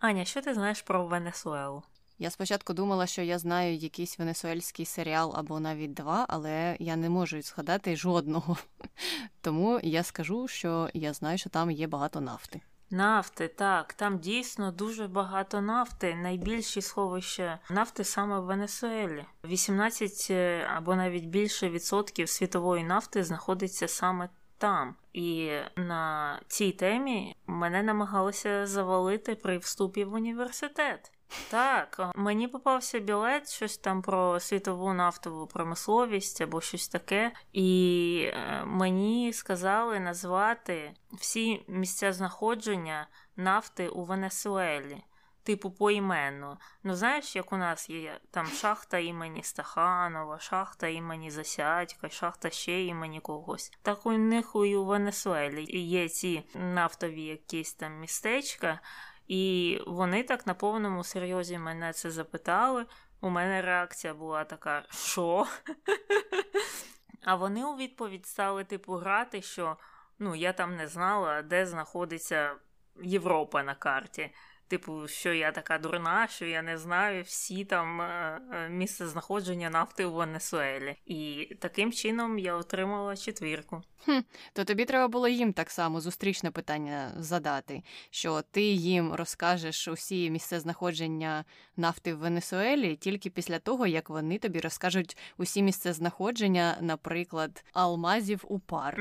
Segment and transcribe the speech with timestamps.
[0.00, 1.82] Аня, що ти знаєш про Венесуелу?
[2.18, 7.08] Я спочатку думала, що я знаю якийсь венесуельський серіал або навіть два, але я не
[7.08, 8.56] можу згадати жодного.
[9.40, 12.60] Тому я скажу, що я знаю, що там є багато нафти.
[12.90, 16.14] Нафти, так, там дійсно дуже багато нафти.
[16.14, 19.24] Найбільші сховища нафти саме в Венесуелі.
[19.44, 24.28] 18 е, або навіть більше відсотків світової нафти знаходиться саме
[24.60, 24.94] там.
[25.12, 31.12] І на цій темі мене намагалися завалити при вступі в університет.
[31.50, 38.64] Так, мені попався білет, щось там про світову нафтову промисловість або щось таке, і е,
[38.66, 45.02] мені сказали назвати всі місця знаходження нафти у Венесуелі.
[45.42, 46.58] Типу поіменно.
[46.82, 52.84] Ну, знаєш, як у нас є там шахта імені Стаханова, шахта імені Засядька, шахта ще
[52.84, 53.72] імені когось.
[53.82, 58.80] Так у них і у Венесуелі є ці нафтові якісь там містечка,
[59.28, 62.86] і вони так на повному серйозі мене це запитали.
[63.20, 65.46] У мене реакція була така: що?
[67.24, 69.76] А вони у відповідь стали типу грати, що
[70.18, 72.54] ну я там не знала, де знаходиться
[73.02, 74.30] Європа на карті.
[74.70, 79.70] Типу, що я така дурна, що я не знаю всі там е, е, місце знаходження
[79.70, 80.96] нафти у Венесуелі.
[81.06, 83.82] І таким чином я отримала четвірку.
[84.04, 84.18] Хм,
[84.52, 90.30] То тобі треба було їм так само зустрічне питання задати, що ти їм розкажеш усі
[90.30, 91.44] місця знаходження
[91.76, 98.44] нафти в Венесуелі тільки після того, як вони тобі розкажуть усі місця знаходження, наприклад, алмазів
[98.48, 99.00] у пар.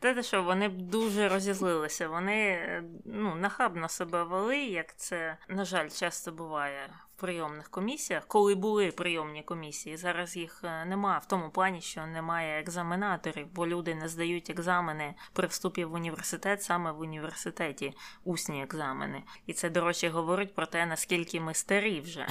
[0.00, 2.08] Те, що вони б дуже розізлилися.
[2.08, 2.58] Вони
[3.04, 8.90] ну, нахабно себе вели, як це, на жаль, часто буває в прийомних комісіях, коли були
[8.90, 9.96] прийомні комісії.
[9.96, 15.14] Зараз їх е, немає в тому плані, що немає екзаменаторів, бо люди не здають екзамени
[15.32, 19.22] при вступі в університет саме в університеті, усні екзамени.
[19.46, 22.26] І це, до речі, говорить про те, наскільки ми старі вже.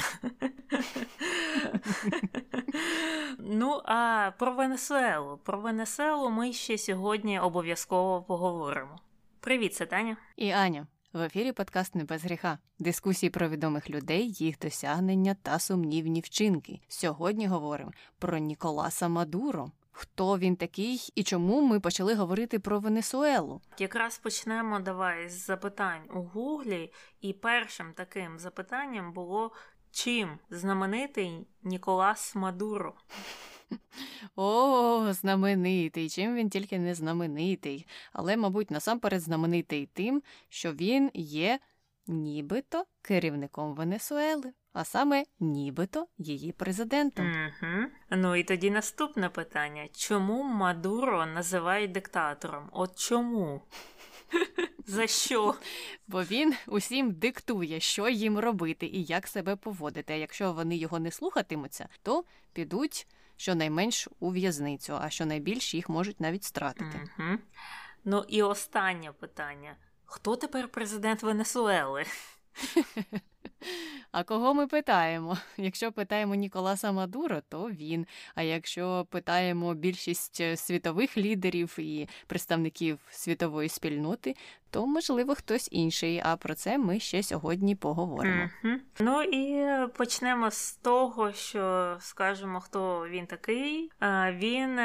[3.39, 5.37] Ну, а про Венесуелу.
[5.37, 8.99] Про Венесуелу ми ще сьогодні обов'язково поговоримо.
[9.39, 10.17] Привіт, це Таня.
[10.35, 10.87] І Аня.
[11.15, 12.57] В ефірі подкаст не без гріха.
[12.79, 16.79] Дискусії про відомих людей, їх досягнення та сумнівні вчинки.
[16.87, 19.71] Сьогодні говоримо про Ніколаса Мадуро.
[19.91, 23.61] Хто він такий і чому ми почали говорити про Венесуелу?
[23.79, 29.51] Якраз почнемо давай з запитань у Гуглі, і першим таким запитанням було
[29.91, 32.93] чим знаменитий Ніколас Мадуро.
[34.35, 36.09] О, знаменитий.
[36.09, 37.87] Чим він тільки не знаменитий.
[38.13, 41.59] Але, мабуть, насамперед знаменитий тим, що він є
[42.07, 47.25] нібито керівником Венесуели, а саме нібито її президентом.
[47.25, 47.85] Угу.
[48.09, 52.69] Ну і тоді наступне питання: чому Мадуро називають диктатором?
[52.71, 53.61] От чому?
[54.87, 55.55] За що?
[56.07, 60.13] Бо він усім диктує, що їм робити і як себе поводити.
[60.13, 62.23] А якщо вони його не слухатимуться, то
[62.53, 63.07] підуть
[63.37, 67.09] щонайменш у в'язницю, а щонайбільш їх можуть навіть стратити.
[67.19, 67.37] Угу.
[68.05, 69.75] Ну і останнє питання:
[70.05, 72.05] хто тепер президент Венесуели?
[74.11, 75.37] А кого ми питаємо?
[75.57, 78.05] Якщо питаємо Ніколаса Мадуро, то він.
[78.35, 84.35] А якщо питаємо більшість е, світових лідерів і представників світової спільноти,
[84.69, 86.21] то можливо хтось інший.
[86.25, 88.49] А про це ми ще сьогодні поговоримо.
[88.63, 88.77] Mm-hmm.
[88.99, 93.91] Ну і почнемо з того, що скажемо, хто він такий.
[94.31, 94.79] Він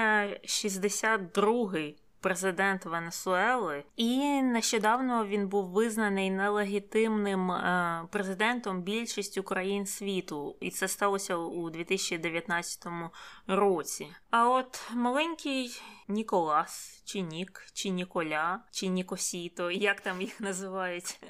[0.44, 10.56] 62-й е, президент Венесуели, і нещодавно він був визнаний нелегітимним е, президентом більшістю країн світу,
[10.60, 12.86] і це сталося у 2019
[13.46, 14.06] році.
[14.30, 21.20] А от маленький Ніколас, чи Нік, чи Ніколя, чи Нікосіто, як там їх називають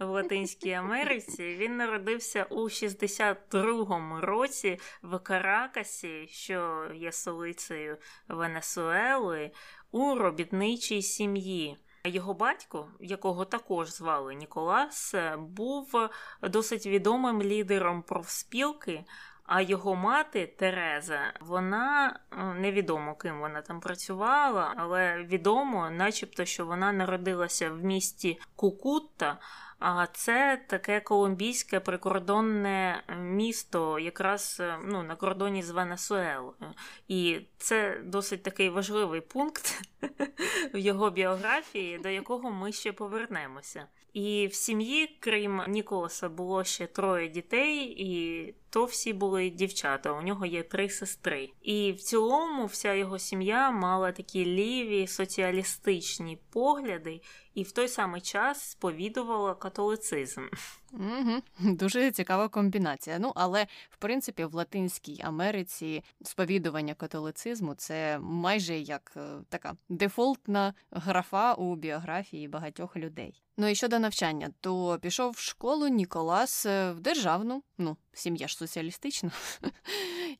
[0.00, 7.98] в Латинській Америці, він народився у 62-му році в Каракасі, що є столицею
[8.28, 9.50] Венесуели
[9.90, 11.78] у робітничій сім'ї.
[12.04, 16.08] Його батько, якого також звали Ніколас, був
[16.42, 19.04] досить відомим лідером профспілки.
[19.52, 22.18] А його мати Тереза, вона
[22.56, 29.38] невідомо ким вона там працювала, але відомо, начебто, що вона народилася в місті Кукутта.
[29.78, 36.74] А це таке колумбійське прикордонне місто, якраз ну, на кордоні з Венесуелою.
[37.08, 39.82] І це досить такий важливий пункт
[40.74, 43.86] в його біографії, до якого ми ще повернемося.
[44.12, 50.12] І в сім'ї, крім Ніколаса, було ще троє дітей, і то всі були дівчата.
[50.12, 51.50] У нього є три сестри.
[51.62, 57.20] І в цілому вся його сім'я мала такі ліві соціалістичні погляди
[57.54, 60.42] і в той самий час сповідувала католицизм.
[60.92, 61.42] Угу.
[61.74, 63.18] Дуже цікава комбінація.
[63.18, 70.74] Ну, але в принципі в Латинській Америці сповідування католицизму це майже як е, така дефолтна
[70.90, 73.42] графа у біографії багатьох людей.
[73.56, 78.56] Ну і щодо навчання, то пішов в школу Ніколас е, в державну, ну, сім'я ж
[78.56, 79.30] соціалістична.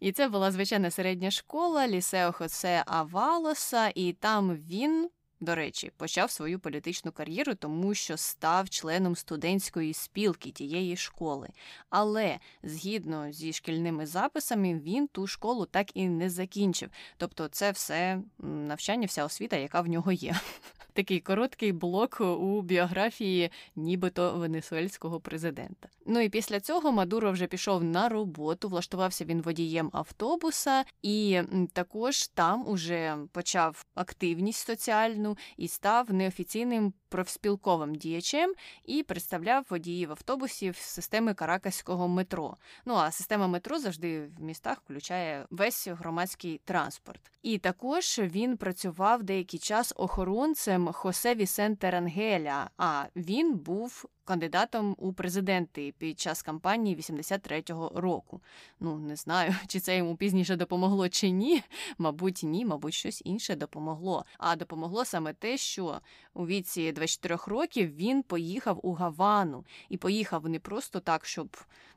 [0.01, 6.31] І це була звичайна середня школа Лісео Хосе Авалоса, і там він до речі, почав
[6.31, 11.49] свою політичну кар'єру, тому що став членом студентської спілки тієї школи.
[11.91, 16.91] Але згідно зі шкільними записами, він ту школу так і не закінчив.
[17.17, 20.35] Тобто, це все навчання, вся освіта, яка в нього є.
[21.01, 25.89] Такий короткий блок у біографії, нібито венесуельського президента.
[26.07, 31.41] Ну і після цього Мадуро вже пішов на роботу, влаштувався він водієм автобуса, і
[31.73, 38.55] також там уже почав активність соціальну і став неофіційним профспілковим діячем
[38.85, 42.57] і представляв водіїв автобусів системи каракаського метро.
[42.85, 47.21] Ну а система метро завжди в містах включає весь громадський транспорт.
[47.43, 52.71] І також він працював деякий час охоронцем Хосе Вісенте Рангеля.
[52.77, 58.41] А він був кандидатом у президенти під час кампанії 83-го року.
[58.81, 61.63] Ну не знаю, чи це йому пізніше допомогло чи ні.
[61.99, 64.25] Мабуть, ні, мабуть, щось інше допомогло.
[64.39, 66.01] А допомогло саме те, що
[66.35, 71.57] у віці 24 років він поїхав у Гавану і поїхав не просто так, щоб.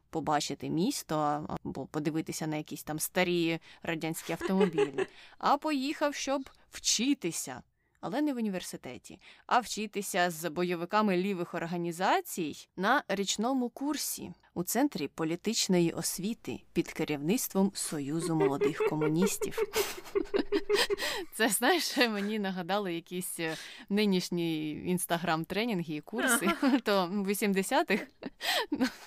[0.09, 5.07] Побачити місто або подивитися на якісь там старі радянські автомобілі,
[5.37, 7.61] а поїхав, щоб вчитися
[8.03, 15.07] але не в університеті, а вчитися з бойовиками лівих організацій на річному курсі у центрі
[15.07, 19.57] політичної освіти під керівництвом Союзу молодих комуністів.
[21.33, 23.55] Це знаєш, мені нагадало якісь е,
[23.89, 26.51] нинішні інстаграм-тренінги і курси.
[26.83, 28.03] То в 80-х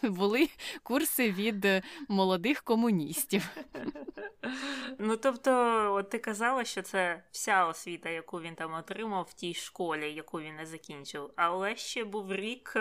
[0.03, 0.49] були
[0.83, 1.67] курси від
[2.09, 3.49] молодих комуністів.
[4.99, 5.51] Ну тобто,
[5.95, 10.41] от ти казала, що це вся освіта, яку він там отримав в тій школі, яку
[10.41, 11.31] він не закінчив.
[11.37, 12.77] Але ще був рік,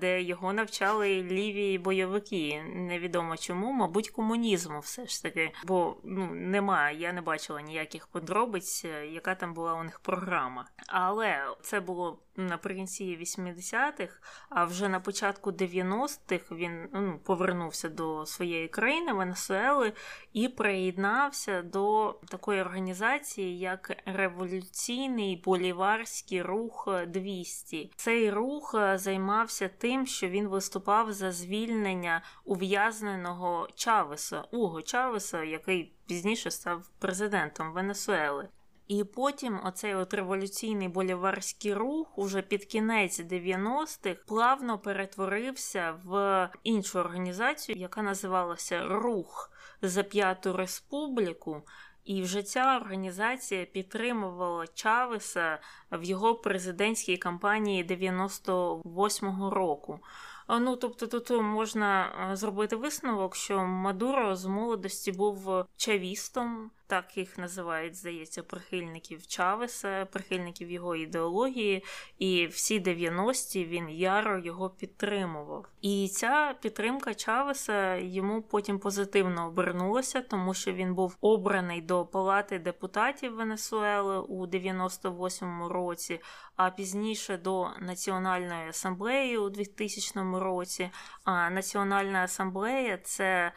[0.00, 2.62] де його навчали ліві бойовики.
[2.62, 5.52] Невідомо чому, мабуть, комунізму все ж таки.
[5.64, 10.66] Бо ну немає, я не бачила ніяких подробиць, яка там була у них програма.
[10.86, 18.68] Але це було наприкінці 80-х, а вже на початку 90-х він ну, повернувся до своєї
[18.68, 19.92] країни Венесуели
[20.32, 27.92] і приєднався до такої організації, як Революційний Боліварський рух 200.
[27.96, 35.92] Цей рух е, займався тим, що він виступав за звільнення ув'язненого Чавеса, Уго Чавеса, який
[36.06, 38.48] пізніше став президентом Венесуели.
[38.90, 46.98] І потім оцей от революційний боліварський рух уже під кінець 90-х плавно перетворився в іншу
[46.98, 49.50] організацію, яка називалася Рух
[49.82, 51.62] за П'яту Республіку.
[52.04, 55.58] І вже ця організація підтримувала Чавеса
[55.92, 60.00] в його президентській кампанії 98-го року.
[60.48, 67.96] Ну тобто, тут можна зробити висновок, що Мадуро з молодості був чавістом, так їх називають,
[67.96, 71.84] здається, прихильників Чавеса, прихильників його ідеології,
[72.18, 75.66] і всі 90-ті він яро його підтримував.
[75.80, 82.58] І ця підтримка Чавеса йому потім позитивно обернулася, тому що він був обраний до палати
[82.58, 86.20] депутатів Венесуели у 98-му році,
[86.56, 90.90] а пізніше до Національної асамблеї у 2000 році.
[91.24, 93.52] А Національна асамблея це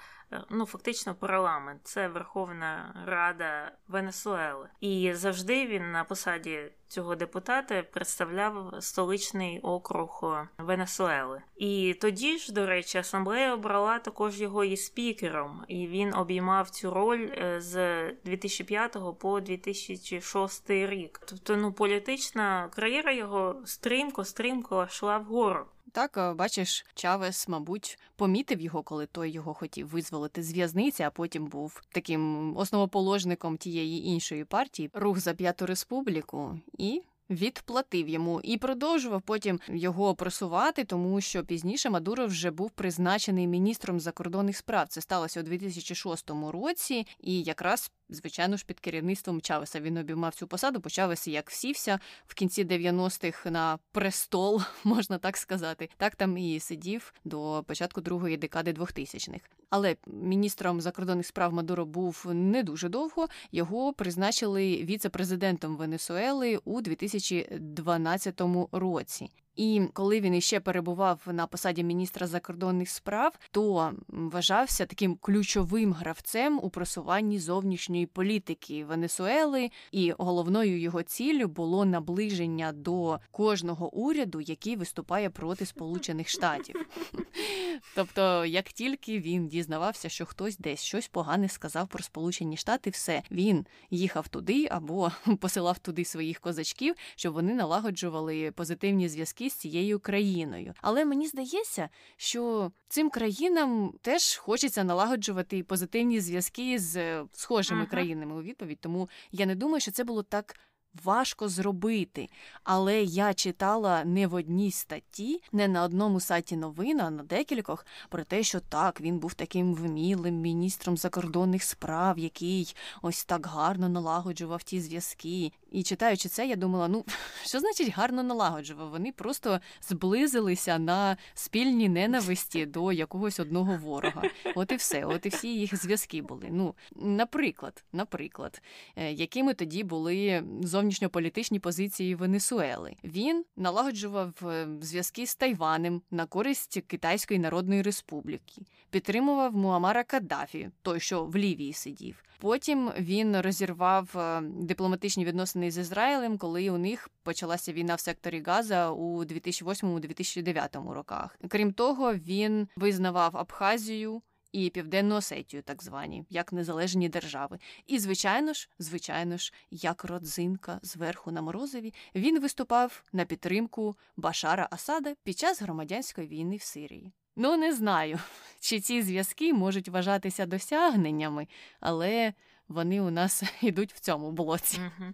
[0.49, 4.69] ну фактично парламент, це Верховна Рада Венесуели.
[4.79, 10.23] І завжди він на посаді цього депутата представляв столичний округ
[10.57, 11.41] Венесуели.
[11.57, 16.91] І тоді ж, до речі, асамблея обрала також його і спікером, і він обіймав цю
[16.91, 21.21] роль е, з 2005 по 2006 рік.
[21.25, 25.65] Тобто, ну політична кар'єра його стрімко, стрімко йшла вгору.
[25.93, 31.09] Так, е, бачиш, Чавес, мабуть, помітив його, коли той його хотів визволити з в'язниці, а
[31.09, 38.57] потім був таким основоположником тієї іншої партії, рух за п'яту республіку, і відплатив йому і
[38.57, 44.87] продовжував потім його просувати, тому що пізніше Мадуро вже був призначений міністром закордонних справ.
[44.89, 50.47] Це сталося у 2006 році, і якраз Звичайно ж, під керівництвом Чавеса він обіймав цю
[50.47, 55.89] посаду, бо Чавес як сівся в кінці 90-х на престол, можна так сказати.
[55.97, 59.49] Так там і сидів до початку другої декади 2000-х.
[59.69, 63.27] Але міністром закордонних справ Мадуро був не дуже довго.
[63.51, 68.41] Його призначили віце-президентом Венесуели у 2012
[68.71, 69.29] році.
[69.55, 76.59] І коли він іще перебував на посаді міністра закордонних справ, то вважався таким ключовим гравцем
[76.63, 84.75] у просуванні зовнішньої політики Венесуели, і головною його ціллю було наближення до кожного уряду, який
[84.75, 86.75] виступає проти Сполучених Штатів.
[87.95, 93.23] Тобто, як тільки він дізнавався, що хтось десь щось погане сказав про Сполучені Штати, все
[93.31, 99.99] він їхав туди або посилав туди своїх козачків, щоб вони налагоджували позитивні зв'язки з цією
[99.99, 100.73] країною.
[100.81, 107.89] Але мені здається, що цим країнам теж хочеться налагоджувати позитивні зв'язки з схожими ага.
[107.89, 108.79] країнами у відповідь.
[108.79, 110.55] Тому я не думаю, що це було так
[111.03, 112.29] важко зробити.
[112.63, 117.85] Але я читала не в одній статті, не на одному сайті новин, а на декількох
[118.09, 123.89] про те, що так він був таким вмілим міністром закордонних справ, який ось так гарно
[123.89, 125.51] налагоджував ті зв'язки.
[125.71, 127.05] І читаючи це, я думала: ну
[127.45, 128.89] що значить гарно налагоджував?
[128.89, 134.21] Вони просто зблизилися на спільній ненависті до якогось одного ворога.
[134.55, 136.47] От і все, от і всі їх зв'язки були.
[136.51, 138.61] Ну, наприклад, наприклад,
[138.95, 140.43] е, якими тоді були
[140.83, 142.95] зовнішньополітичні позиції Венесуели.
[143.03, 150.99] Він налагоджував е, зв'язки з Тайванем на користь Китайської Народної Республіки, підтримував Муамара Каддафі, той,
[150.99, 152.23] що в Лівії сидів.
[152.39, 158.43] Потім він розірвав е, дипломатичні відносини з Ізраїлем, коли у них почалася війна в секторі
[158.45, 161.37] Газа у 2008-2009 роках.
[161.47, 164.21] Крім того, він визнавав Абхазію
[164.53, 167.59] і Південну Осетію, так звані, як незалежні держави.
[167.87, 174.67] І, звичайно ж, звичайно ж, як родзинка зверху на морозиві, він виступав на підтримку Башара
[174.71, 177.11] Асада під час громадянської війни в Сирії.
[177.35, 178.19] Ну, не знаю,
[178.59, 181.47] чи ці зв'язки можуть вважатися досягненнями,
[181.79, 182.33] але
[182.67, 184.79] вони у нас йдуть в цьому блоці.
[184.79, 185.13] Угу.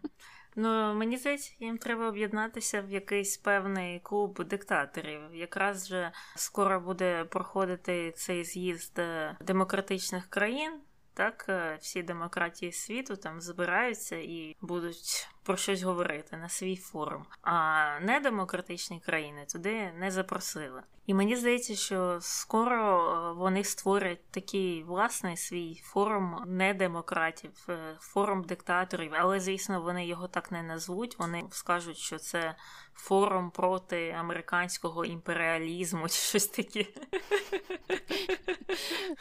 [0.56, 5.22] Ну, мені здається, їм треба об'єднатися в якийсь певний клуб диктаторів.
[5.34, 10.80] Якраз же скоро буде проходити цей з'їзд е, демократичних країн.
[11.14, 17.26] Так, е, всі демократії світу там збираються і будуть про щось говорити на свій форум.
[17.42, 20.84] А недемократичні країни туди не запросили.
[21.06, 28.44] І мені здається, що скоро е, вони створять такий власний свій форум недемократів, е, форум
[28.44, 31.20] диктаторів, але звісно, вони його так не назвуть.
[31.20, 32.56] Вони скажуть, що це
[32.94, 36.86] форум проти американського імперіалізму чи щось таке.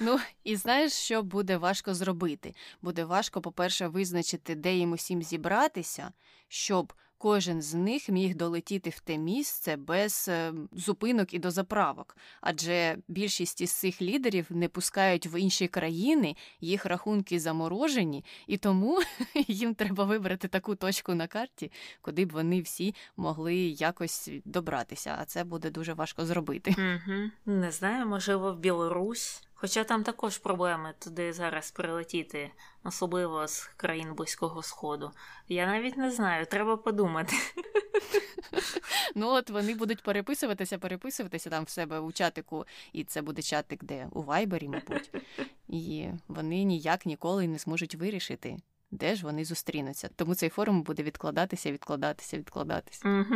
[0.01, 2.55] Ну і знаєш, що буде важко зробити?
[2.83, 6.13] Буде важко, по-перше, визначити, де їм усім зібратися,
[6.49, 12.17] щоб кожен з них міг долетіти в те місце без е, зупинок і дозаправок.
[12.41, 19.03] Адже більшість із цих лідерів не пускають в інші країни, їх рахунки заморожені, і тому
[19.49, 25.17] їм треба вибрати таку точку на карті, куди б вони всі могли якось добратися.
[25.21, 26.75] А це буде дуже важко зробити.
[26.79, 27.31] Угу.
[27.47, 29.48] Не знаю, можливо, в Білорусь.
[29.61, 32.51] Хоча там також проблеми туди зараз прилетіти,
[32.85, 35.11] особливо з країн Близького Сходу.
[35.49, 37.37] Я навіть не знаю, треба подумати.
[39.15, 43.85] Ну от вони будуть переписуватися, переписуватися там в себе у чатику, і це буде чатик,
[43.85, 45.11] де у Вайбері, мабуть.
[45.69, 48.57] І вони ніяк ніколи не зможуть вирішити,
[48.91, 50.11] де ж вони зустрінуться.
[50.17, 53.27] Тому цей форум буде відкладатися, відкладатися, відкладатися.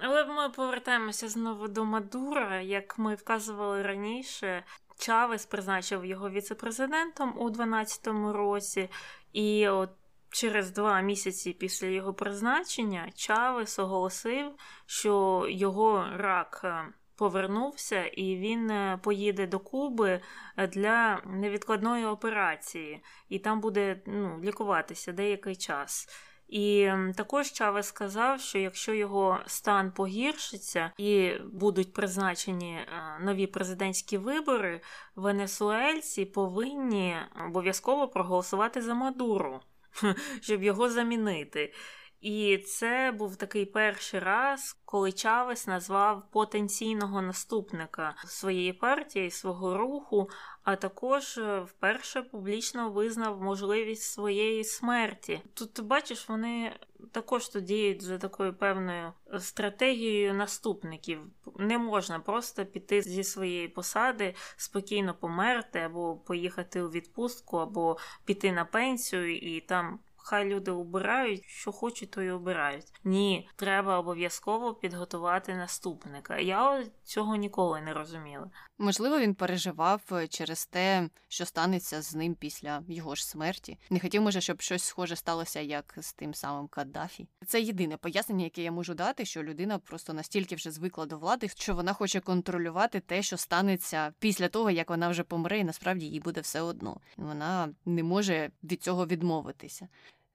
[0.00, 2.60] Але ми повертаємося знову до Мадура.
[2.60, 4.64] Як ми вказували раніше,
[4.98, 8.90] Чавес призначив його віцепрезидентом у 2012 році,
[9.32, 9.90] і от
[10.30, 14.52] через два місяці після його призначення Чавес оголосив,
[14.86, 16.84] що його рак е,
[17.16, 20.20] повернувся і він е, поїде до Куби
[20.68, 26.08] для невідкладної операції, і там буде ну, лікуватися деякий час.
[26.54, 32.86] І також Чавес сказав, що якщо його стан погіршиться і будуть призначені е,
[33.20, 34.80] нові президентські вибори,
[35.16, 39.60] венесуельці повинні обов'язково проголосувати за Мадуру,
[40.40, 41.72] щоб його замінити.
[42.24, 50.30] І це був такий перший раз, коли Чавес назвав потенційного наступника своєї партії, свого руху,
[50.62, 55.40] а також е, вперше публічно визнав можливість своєї смерті.
[55.54, 56.72] Тут ти бачиш, вони
[57.12, 61.20] також тут діють за такою певною стратегією наступників.
[61.58, 68.52] Не можна просто піти зі своєї посади, спокійно померти, або поїхати у відпустку, або піти
[68.52, 73.00] на пенсію і там хай люди обирають, що хочуть, то й обирають.
[73.04, 76.38] Ні, треба обов'язково підготувати наступника.
[76.38, 78.50] Я цього ніколи не розуміла.
[78.78, 83.78] Можливо, він переживав е, через те, що станеться з ним після його ж смерті.
[83.90, 87.28] Не хотів, може, щоб щось схоже сталося, як з тим самим Каддафі.
[87.46, 91.48] Це єдине пояснення, яке я можу дати, що людина просто настільки вже звикла до влади,
[91.48, 96.06] що вона хоче контролювати те, що станеться після того, як вона вже помре, і насправді
[96.06, 97.00] їй буде все одно.
[97.16, 99.88] Вона не може від цього відмовитися.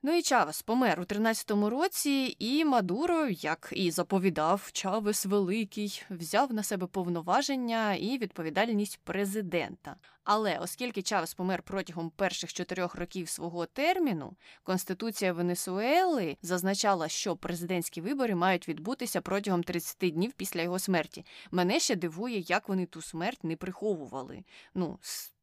[0.03, 6.53] Ну і Чавес помер у 13-му році, і Мадуро, як і заповідав, Чавес Великий взяв
[6.53, 9.95] на себе повноваження і відповідальність президента.
[10.23, 18.01] Але оскільки Чавес помер протягом перших чотирьох років свого терміну, Конституція Венесуели зазначала, що президентські
[18.01, 21.25] вибори мають відбутися протягом 30 днів після його смерті.
[21.51, 24.43] Мене ще дивує, як вони ту смерть не приховували.
[24.73, 24.99] Ну,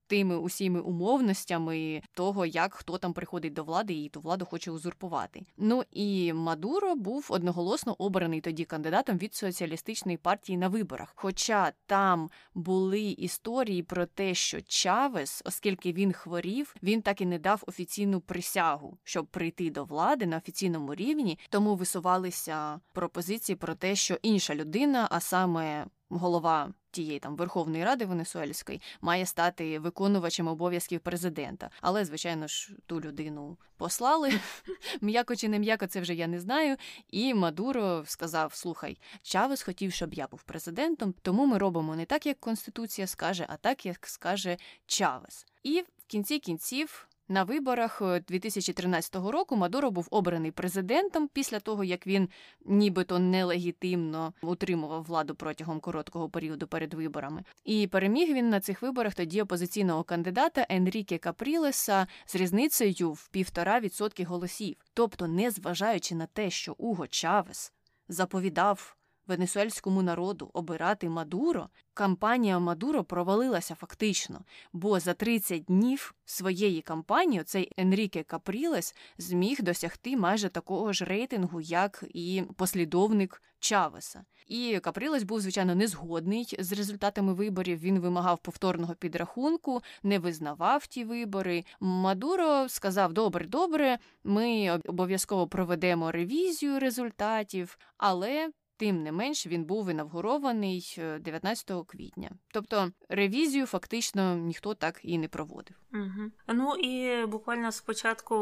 [0.06, 5.46] тими усіми умовностями того, як хто там приходить до влади і ту владу хоче узурпувати.
[5.56, 11.12] Ну і Мадуро був одноголосно обраний тоді кандидатом від соціалістичної партії на виборах.
[11.16, 17.38] Хоча там були історії про те, що Чавес, оскільки він хворів, він так і не
[17.38, 23.96] дав офіційну присягу, щоб прийти до влади на офіційному рівні, тому висувалися пропозиції про те,
[23.96, 31.00] що інша людина, а саме голова тієї там Верховної Ради Венесуельської має стати виконувачем обов'язків
[31.00, 31.70] президента.
[31.80, 34.32] Але, звичайно ж, ту людину послали
[35.00, 36.76] м'яко чи не м'яко, це вже я не знаю.
[37.10, 42.26] І Мадуро сказав: Слухай, Чавес хотів, щоб я був президентом, тому ми робимо не так,
[42.26, 45.46] як Конституція скаже, а так, як скаже Чавес.
[45.62, 47.08] І в кінці кінців.
[47.28, 52.28] На виборах 2013 е, року Мадуро був обраний президентом після того, як він
[52.64, 57.44] нібито нелегітимно утримував владу протягом короткого періоду перед виборами.
[57.64, 63.80] І переміг він на цих виборах тоді опозиційного кандидата Енріке Капрілеса з різницею в півтора
[63.80, 64.76] відсотки голосів.
[64.94, 67.72] Тобто, незважаючи на те, що Уго Чавес
[68.08, 68.95] заповідав
[69.26, 74.40] венесуельському народу обирати Мадуро, кампанія Мадуро провалилася фактично,
[74.72, 81.60] бо за 30 днів своєї кампанії цей Енріке Капрілес зміг досягти майже такого ж рейтингу,
[81.60, 84.24] як і послідовник Чавеса.
[84.46, 87.78] І Капрілес був, звичайно, незгодний з результатами виборів.
[87.78, 91.64] Він вимагав повторного підрахунку, не визнавав ті вибори.
[91.80, 99.90] Мадуро сказав: Добре, добре, ми обов'язково проведемо ревізію результатів, але Тим не менш він був
[99.90, 102.30] інавгурований 19 е, квітня.
[102.52, 105.76] Тобто ревізію фактично ніхто так і не проводив.
[105.92, 106.30] Угу.
[106.48, 108.36] Ну і буквально з початку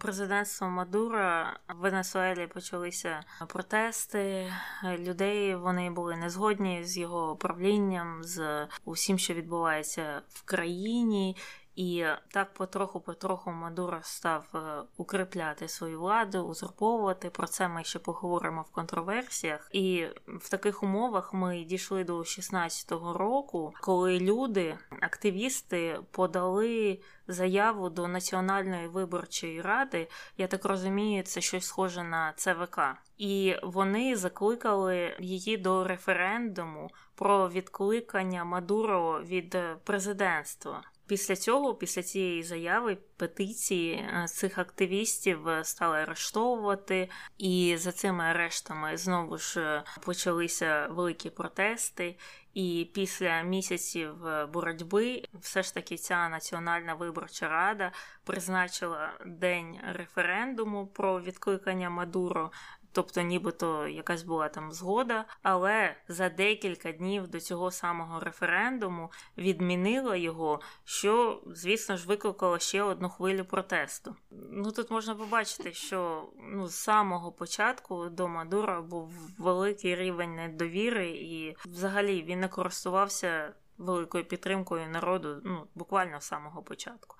[0.00, 4.52] президентства Мадура в Венесуелі почалися протести
[4.98, 5.54] людей.
[5.54, 11.36] Вони були незгодні з його управлінням, з усім, що відбувається в країні.
[11.76, 17.30] І так потроху-потроху Мадуро став е, укріпляти свою владу, узурповувати.
[17.30, 19.68] Про це ми ще поговоримо в контроверсіях.
[19.72, 28.08] І в таких умовах ми дійшли до 16-го року, коли люди, активісти, подали заяву до
[28.08, 30.08] Національної виборчої ради.
[30.36, 32.80] Я так розумію, це щось схоже на ЦВК.
[33.18, 40.82] І вони закликали її до референдуму про відкликання Мадуро від президентства.
[41.06, 48.24] Після цього, після цієї заяви, петиції е, цих активістів е, стали арештовувати, і за цими
[48.24, 52.16] арештами знову ж е, почалися великі протести.
[52.54, 54.14] І після місяців
[54.52, 57.92] боротьби, все ж таки, ця національна виборча рада
[58.24, 62.50] призначила день референдуму про відкликання Мадуро
[62.94, 70.16] тобто нібито якась була там згода, але за декілька днів до цього самого референдуму відмінила
[70.16, 74.16] його, що, звісно ж, викликало ще одну хвилю протесту.
[74.30, 81.08] Ну тут можна побачити, що ну, з самого початку до Мадура був великий рівень недовіри,
[81.08, 87.16] і взагалі він не користувався великою підтримкою народу, ну буквально з самого початку.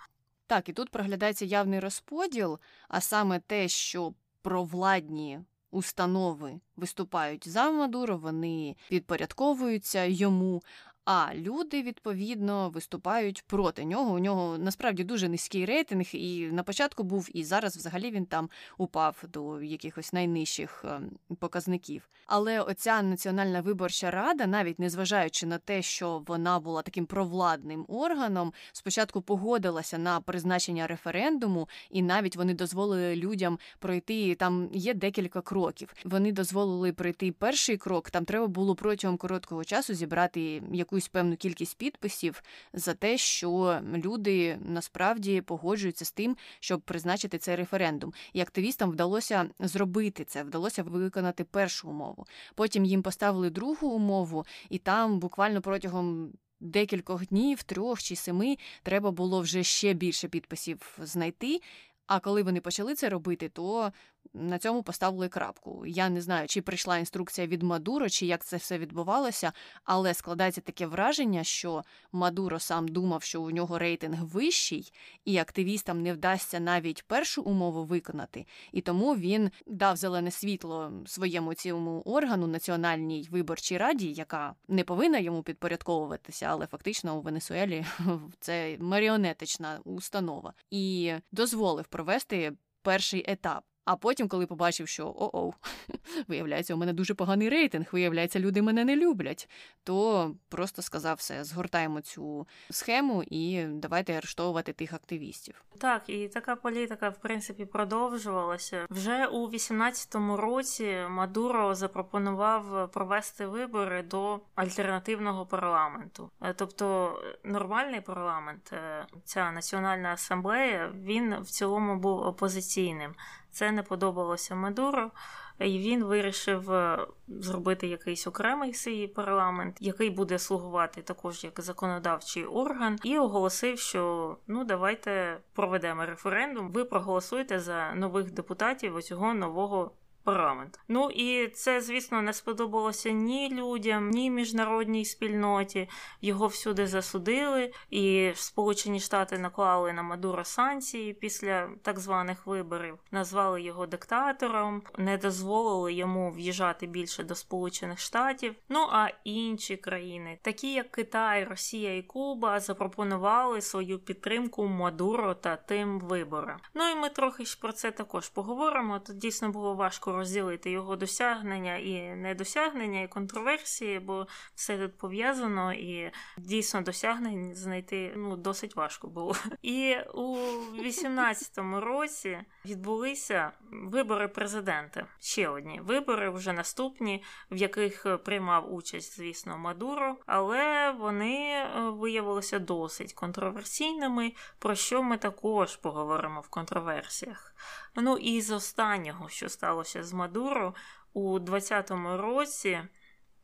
[0.46, 2.58] Так, і тут проглядається явний розподіл,
[2.88, 5.40] а саме те, що провладні
[5.74, 10.62] установи виступають за Мадуро, вони підпорядковуються йому.
[11.04, 14.14] А люди відповідно виступають проти нього.
[14.14, 18.50] У нього насправді дуже низький рейтинг, і на початку був, і зараз взагалі він там
[18.78, 22.08] упав до якихось найнижчих ем, показників.
[22.26, 28.52] Але оця національна виборча рада, навіть незважаючи на те, що вона була таким провладним органом,
[28.72, 34.34] спочатку погодилася на призначення референдуму, і навіть вони дозволили людям пройти.
[34.34, 35.94] Там є декілька кроків.
[36.04, 38.10] Вони дозволили пройти перший крок.
[38.10, 44.59] Там треба було протягом короткого часу зібрати якусь певну кількість підписів за те, що люди
[44.64, 48.12] насправді погоджуються з тим, щоб призначити цей референдум.
[48.33, 52.26] І активістам вдалося зробити це, вдалося виконати першу умову.
[52.54, 56.33] Потім їм поставили другу умову, і там буквально протягом.
[56.61, 61.61] Декількох днів, трьох чи семи, треба було вже ще більше підписів знайти.
[62.07, 63.92] А коли вони почали це робити, то
[64.34, 65.87] на цьому поставили крапку.
[65.87, 69.52] Я не знаю, чи прийшла інструкція від Мадуро, чи як це все відбувалося,
[69.84, 71.82] але складається таке враження, що
[72.12, 74.92] Мадуро сам думав, що у нього рейтинг вищий,
[75.24, 81.54] і активістам не вдасться навіть першу умову виконати, і тому він дав зелене світло своєму
[81.54, 87.84] цілому органу Національній виборчій раді, яка не повинна йому підпорядковуватися, але фактично у Венесуелі
[88.40, 93.64] це маріонетична установа, і дозволив провести перший етап.
[93.84, 95.54] А потім, коли побачив, що о-оу,
[96.28, 99.48] виявляється, у мене дуже поганий рейтинг, виявляється, люди мене не люблять,
[99.84, 105.64] то просто сказав все, згортаємо цю схему і давайте арештовувати тих активістів.
[105.78, 108.86] Так, і така політика, в принципі, продовжувалася.
[108.90, 116.30] Вже у 18-му році Мадуро запропонував провести вибори до альтернативного парламенту.
[116.42, 123.14] Е, тобто нормальний парламент, е, ця національна асамблея, він в цілому був опозиційним.
[123.54, 125.10] Це не подобалося Мадуро,
[125.58, 132.44] і він вирішив е, зробити якийсь окремий свій парламент, який буде слугувати також як законодавчий
[132.44, 136.70] орган, і оголосив, що ну давайте проведемо референдум.
[136.72, 139.90] Ви проголосуєте за нових депутатів оцього нового
[140.24, 140.80] парламент.
[140.88, 145.88] Ну і це, звісно, не сподобалося ні людям, ні міжнародній спільноті.
[146.20, 153.62] Його всюди засудили, і Сполучені Штати наклали на Мадуро санкції після так званих виборів, назвали
[153.62, 158.54] його диктатором, не дозволили йому в'їжджати більше до Сполучених Штатів.
[158.68, 165.56] Ну а інші країни, такі як Китай, Росія і Куба, запропонували свою підтримку Мадуро та
[165.56, 166.58] тим виборам.
[166.74, 168.98] Ну і ми трохи ж про це також поговоримо.
[168.98, 175.72] Тут дійсно було важко розділити його досягнення і недосягнення, і контроверсії, бо все тут пов'язано,
[175.72, 179.37] і дійсно досягнень знайти ну, досить важко було.
[179.62, 180.37] І у
[180.85, 185.07] 18-му році відбулися вибори президента.
[185.20, 192.59] Ще одні вибори, вже наступні, в яких приймав участь, звісно, Мадуро, але вони е, виявилися
[192.59, 197.55] досить контроверсійними, про що ми також поговоримо в контроверсіях.
[197.96, 200.74] Ну і з останнього, що сталося з Мадуро,
[201.12, 202.80] у 2020 році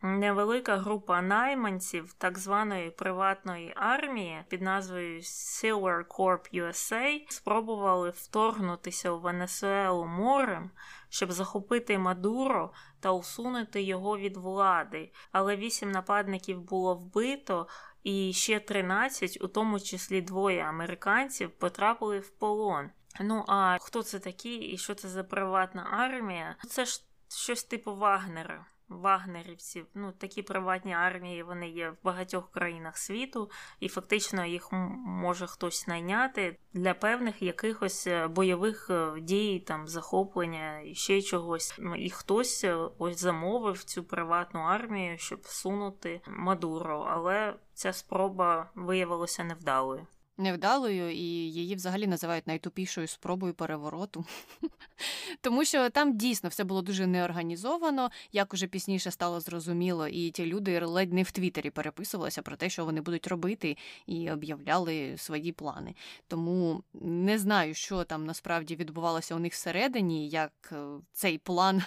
[0.02, 9.20] невелика група найманців так званої приватної армії під назвою Silver Corp USA спробували вторгнутися у
[9.20, 10.70] Венесуелу морем,
[11.08, 15.12] щоб захопити Мадуро та усунути його від влади.
[15.32, 17.66] Але вісім нападників було вбито.
[18.02, 22.90] І ще 13, у тому числі двоє американців, потрапили в полон.
[23.20, 26.56] Ну а хто це такі і що це за приватна армія?
[26.68, 28.66] Це ж щось типу Вагнера.
[28.90, 34.68] Вагнерівців, ну такі приватні армії, вони є в багатьох країнах світу, і фактично їх
[35.06, 41.74] може хтось найняти для певних якихось е, бойових е, дій, там захоплення і ще чогось.
[41.78, 48.70] Ну, і хтось е, ось замовив цю приватну армію, щоб всунути Мадуро, але ця спроба
[48.74, 50.06] виявилася невдалою
[50.40, 54.24] невдалою, і її взагалі називають найтупішою спробою перевороту.
[55.40, 60.46] Тому що там дійсно все було дуже неорганізовано, як уже пізніше стало зрозуміло, і ті
[60.46, 63.76] люди ледь не в Твіттері переписувалися про те, що вони будуть робити,
[64.06, 65.94] і об'являли свої плани.
[66.28, 70.76] Тому не знаю, що там насправді відбувалося у них всередині, як е,
[71.12, 71.82] цей план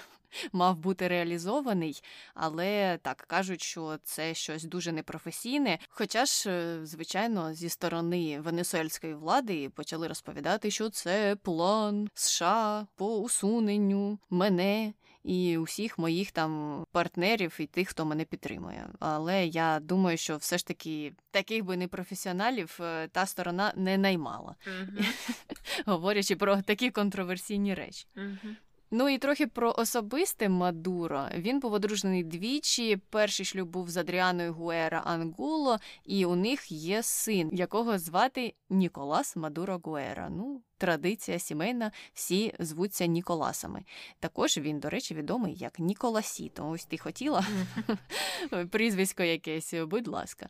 [0.51, 5.79] мав бути реалізований, але так кажуть, що це щось дуже непрофесійне.
[5.89, 13.17] Хоча ж, е, звичайно, зі сторони венесуельської влади почали розповідати, що це план США по
[13.17, 14.93] усуненню мене.
[15.23, 18.89] І усіх моїх там партнерів і тих, хто мене підтримує.
[18.99, 24.55] Але я думаю, що все ж таки таких би непрофесіоналів е, та сторона не наймала,
[24.67, 25.05] mm-hmm.
[25.85, 28.07] говорячи про такі контроверсійні речі.
[28.15, 28.55] Mm-hmm.
[28.95, 31.27] Ну і трохи про особисте Мадуро.
[31.37, 32.97] Він був одружений двічі.
[33.09, 39.35] Перший шлюб був з Адріаною Гуера Ангуло, і у них є син, якого звати Ніколас
[39.35, 40.29] Мадуро Гуера.
[40.29, 43.83] Ну, традиція сімейна, всі звуться Ніколасами.
[44.19, 46.69] Також він, до речі, відомий як Ніколасіто.
[46.69, 47.45] Ось ти хотіла
[48.71, 50.47] прізвисько якесь, будь ласка.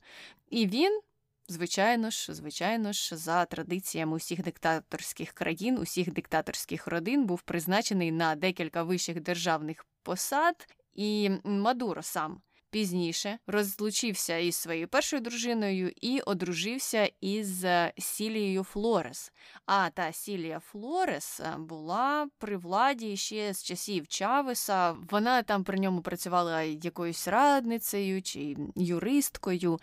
[0.50, 1.02] І він.
[1.48, 8.36] Звичайно ж, звичайно ж, за традиціями усіх диктаторських країн, усіх диктаторських родин був призначений на
[8.36, 12.42] декілька вищих державних посад, і Мадуро сам
[12.74, 17.66] пізніше розлучився із своєю першою дружиною і одружився із
[17.98, 19.32] Сілією Флорес.
[19.66, 24.92] А та Сілія Флорес була при владі ще з часів Чавеса.
[24.92, 29.80] Вона там при ньому працювала якоюсь радницею чи юристкою.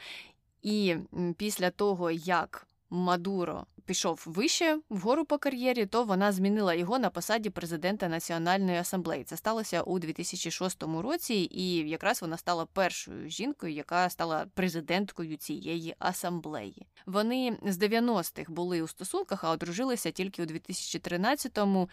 [0.63, 0.97] І
[1.37, 7.51] після того, як Мадуро пішов вище вгору по кар'єрі, то вона змінила його на посаді
[7.51, 9.25] президента Національної асамблеї.
[9.25, 15.95] Це сталося у 2006 році, і якраз вона стала першою жінкою, яка стала президенткою цієї
[15.99, 16.87] асамблеї.
[17.07, 21.89] Вони з 90-х були у стосунках, а одружилися тільки у 2013-му,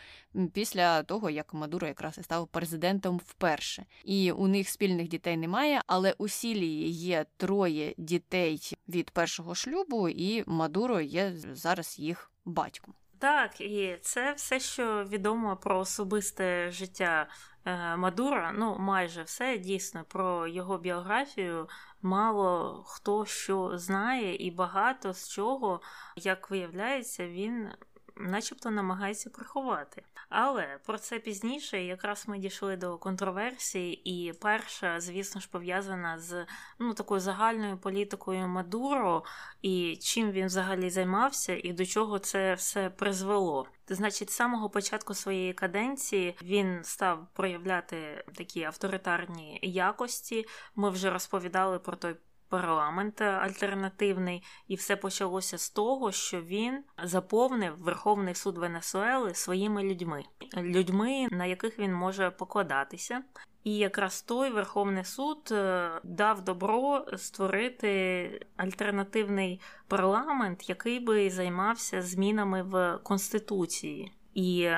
[0.53, 3.85] після того як Мадуро якраз і став президентом вперше.
[4.03, 10.09] І у них спільних дітей немає, але у Сілії є троє дітей від першого шлюбу,
[10.09, 12.93] і Мадуро є зараз їх батьком.
[13.19, 17.27] Так, і це все, що відомо про особисте життя
[17.65, 18.51] е, Мадура.
[18.55, 21.69] Ну, майже все дійсно про його біографію.
[22.01, 25.81] Мало хто що знає, і багато з чого,
[26.15, 27.69] як виявляється, він
[28.15, 30.03] начебто намагається приховати.
[30.29, 36.45] Але про це пізніше якраз ми дійшли до контроверсії, і перша, звісно ж, пов'язана з
[36.79, 39.23] ну, такою загальною політикою Мадуро
[39.61, 43.67] і чим він взагалі займався, і до чого це все призвело.
[43.89, 50.45] Значить, з самого початку своєї каденції він став проявляти такі авторитарні якості.
[50.75, 52.15] Ми вже розповідали про той
[52.49, 60.23] парламент альтернативний, і все почалося з того, що він заповнив Верховний суд Венесуели своїми людьми,
[60.57, 63.23] людьми, на яких він може покладатися.
[63.63, 72.63] І якраз той Верховний суд е, дав добро створити альтернативний парламент, який би займався змінами
[72.63, 74.16] в конституції.
[74.37, 74.69] І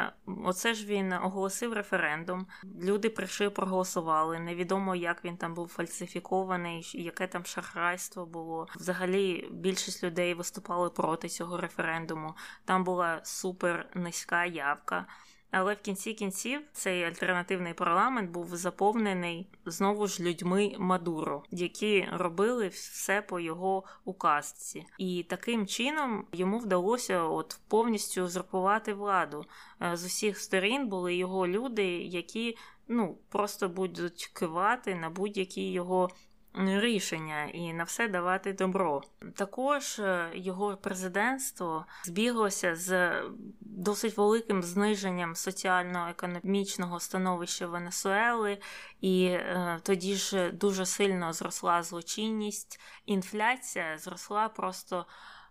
[0.45, 2.48] оце ж він оголосив референдум.
[2.82, 4.39] Люди прийшли, проголосували.
[4.39, 8.67] Невідомо, як він там був фальсифікований, яке там шахрайство було.
[8.76, 12.36] Взагалі, більшість людей виступали проти цього референдуму.
[12.65, 15.06] Там була супер низька явка.
[15.51, 22.67] Але в кінці кінців цей альтернативний парламент був заповнений знову ж людьми Мадуро, які робили
[22.67, 29.45] все по його указці, і таким чином йому вдалося от повністю узурпувати владу.
[29.81, 32.57] Е, з усіх сторін були його люди, які
[32.88, 36.09] ну просто будуть кивати на будь-які його
[36.55, 39.01] рішення і на все давати добро.
[39.35, 43.12] Також е, його президентство збіглося з
[43.62, 48.57] досить великим зниженням соціально-економічного становища Венесуели,
[49.01, 55.05] і е, тоді ж дуже сильно зросла злочинність, інфляція зросла просто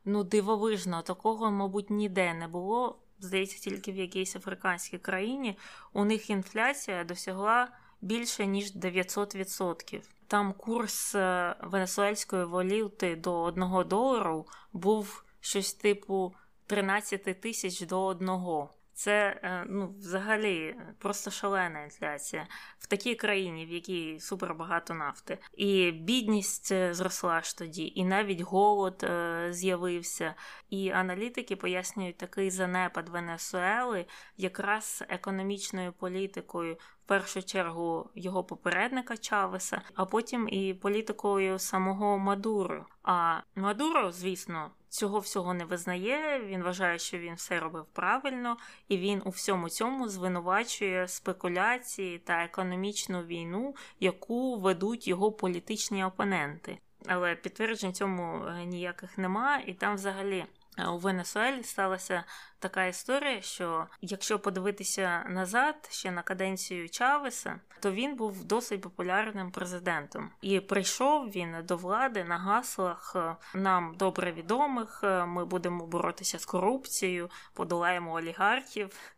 [0.04, 1.02] ну дивовижно.
[1.02, 2.98] Такого, мабуть, ніде не було.
[3.20, 5.58] Здається, тільки в якійсь африканській країні
[5.92, 7.68] у них інфляція досягла
[8.00, 10.02] більше ніж 900%.
[10.26, 16.34] Там курс е, венесуельської валюти до 1 долару був щось типу
[16.66, 18.70] 13 тисяч до одного.
[18.98, 22.46] Це е, ну, взагалі просто шалена інфляція
[22.78, 25.38] в такій країні, в якій супер багато нафти.
[25.56, 30.34] І бідність е, зросла ж тоді, і навіть голод е, з'явився.
[30.70, 34.06] І аналітики пояснюють такий занепад Венесуели
[34.36, 36.74] якраз економічною політикою.
[37.04, 42.86] В першу чергу його попередника Чавеса, а потім і політикою самого Мадуро.
[43.02, 46.40] А Мадуро, звісно, цього всього не визнає.
[46.40, 48.56] Він вважає, що він все робив правильно,
[48.88, 56.78] і він у всьому цьому звинувачує спекуляції та економічну війну, яку ведуть його політичні опоненти.
[57.06, 60.44] Але підтверджень цьому е, ніяких нема, і там взагалі
[60.86, 62.24] у Венесуелі сталася
[62.58, 69.50] така історія, що якщо подивитися назад ще на каденцію Чавеса, то він був досить популярним
[69.50, 70.30] президентом.
[70.40, 75.00] І прийшов він до влади на гаслах е, нам добре відомих.
[75.04, 79.14] Е, ми будемо боротися з корупцією, подолаємо олігархів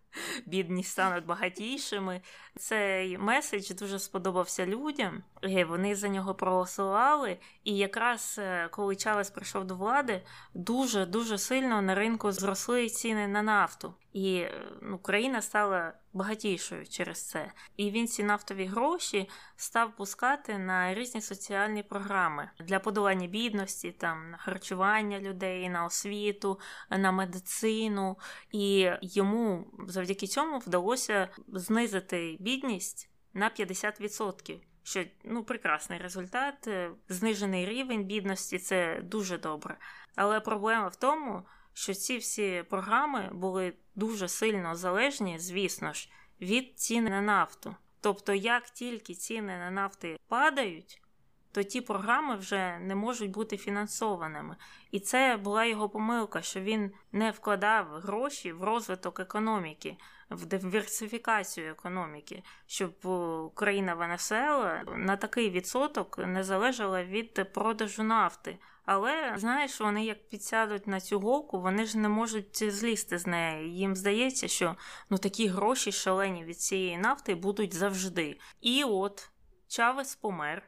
[0.46, 2.20] бідні стануть багатішими.
[2.57, 5.23] Цей меседж дуже сподобався людям.
[5.42, 7.38] і Вони за нього проголосували.
[7.64, 10.23] І якраз е, коли Чавес прийшов до влади,
[10.55, 13.94] дуже дуже сильно на ринку зросли ціни на нафту.
[14.12, 14.46] І
[14.83, 17.53] ну, Україна стала багатішою через це.
[17.77, 24.31] І він ці нафтові гроші став пускати на різні соціальні програми для подолання бідності, там
[24.31, 28.18] на харчування людей, на освіту, на медицину.
[28.53, 34.61] І йому завдяки цьому вдалося знизити бідність на 50%.
[34.83, 36.68] Що ну прекрасний результат,
[37.09, 39.79] знижений рівень бідності це дуже добре.
[40.16, 46.78] Але проблема в тому, що ці всі програми були дуже сильно залежні, звісно ж, від
[46.78, 47.76] ціни на нафту.
[48.00, 51.02] Тобто, як тільки ціни на нафти падають,
[51.52, 54.56] то ті програми вже не можуть бути фінансованими.
[54.90, 59.96] І це була його помилка, що він не вкладав гроші в розвиток економіки,
[60.30, 62.94] в диверсифікацію економіки, щоб
[63.54, 68.59] країна Венесуела на такий відсоток не залежала від продажу нафти.
[68.84, 73.76] Але знаєш, вони як підсядуть на цю голку, вони ж не можуть злізти з неї.
[73.76, 74.76] Їм здається, що
[75.10, 78.38] ну такі гроші шалені від цієї нафти будуть завжди.
[78.60, 79.30] І от
[79.68, 80.62] Чавес помер.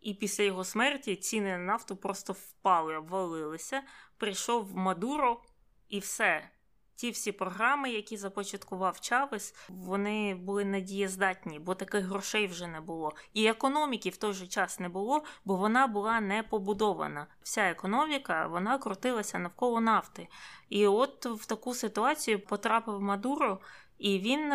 [0.00, 3.82] І після його смерті ціни на нафту просто впали, обвалилися.
[4.16, 5.42] Прийшов Мадуро,
[5.88, 6.50] і все.
[6.98, 13.12] Ті всі програми, які започаткував Чавес, вони були надієздатні, бо таких грошей вже не було.
[13.34, 17.26] І економіки в той же час не було, бо вона була не побудована.
[17.42, 20.28] Вся економіка вона крутилася навколо нафти.
[20.68, 23.58] І от в таку ситуацію потрапив Мадуро,
[23.98, 24.52] і він.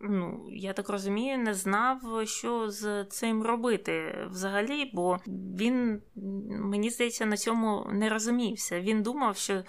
[0.00, 6.02] Ну, я так розумію, не знав, що з цим робити взагалі, бо він,
[6.46, 8.80] мені здається, на цьому не розумівся.
[8.80, 9.62] Він думав, що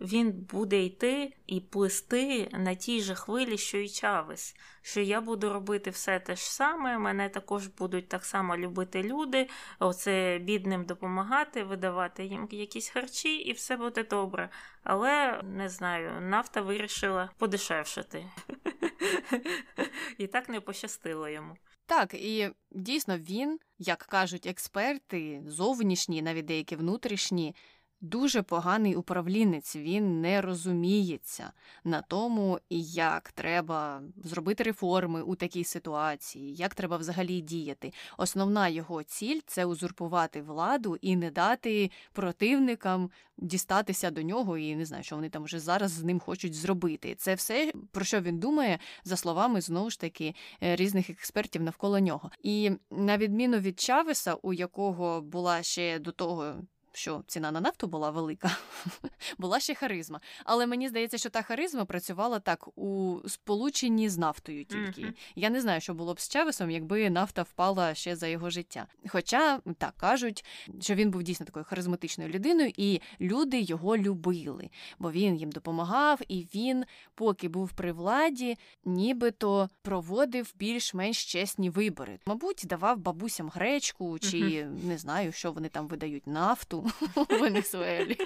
[0.00, 5.52] він буде йти і плисти на тій же хвилі, що і Чавес, що я буду
[5.52, 11.64] робити все те ж саме, мене також будуть так само любити люди, оце бідним допомагати,
[11.64, 14.48] видавати їм якісь харчі, і все буде добре.
[14.82, 18.26] Але не знаю, нафта вирішила подешевшити.
[20.18, 21.56] І так не пощастило йому.
[21.86, 27.54] Так, і дійсно він, як кажуть експерти, зовнішні, навіть деякі внутрішні
[28.00, 31.52] дуже поганий управлінець, він не розуміється
[31.84, 37.92] на тому, як треба зробити реформи у такій ситуації, як треба взагалі діяти.
[38.18, 44.84] Основна його ціль це узурпувати владу і не дати противникам дістатися до нього, і не
[44.84, 47.14] знаю, що вони там вже зараз з ним хочуть зробити.
[47.14, 51.98] Це все про що він думає, за словами знову ж таки е, різних експертів навколо
[51.98, 52.30] нього.
[52.42, 56.54] І на відміну від Чавеса, у якого була ще до того
[56.96, 58.56] що ціна на нафту була велика,
[59.38, 60.20] була ще харизма.
[60.44, 65.02] Але мені здається, що та харизма працювала так у сполученні з нафтою тільки.
[65.02, 65.14] Mm-hmm.
[65.36, 68.86] Я не знаю, що було б з Чавесом, якби нафта впала ще за його життя.
[69.08, 70.44] Хоча так кажуть,
[70.80, 76.20] що він був дійсно такою харизматичною людиною, і люди його любили, бо він їм допомагав,
[76.28, 82.18] і він, поки був при владі, нібито проводив більш-менш чесні вибори.
[82.26, 84.84] Мабуть, давав бабусям гречку, чи mm-hmm.
[84.84, 88.16] не знаю, що вони там видають нафту у Венесуелі.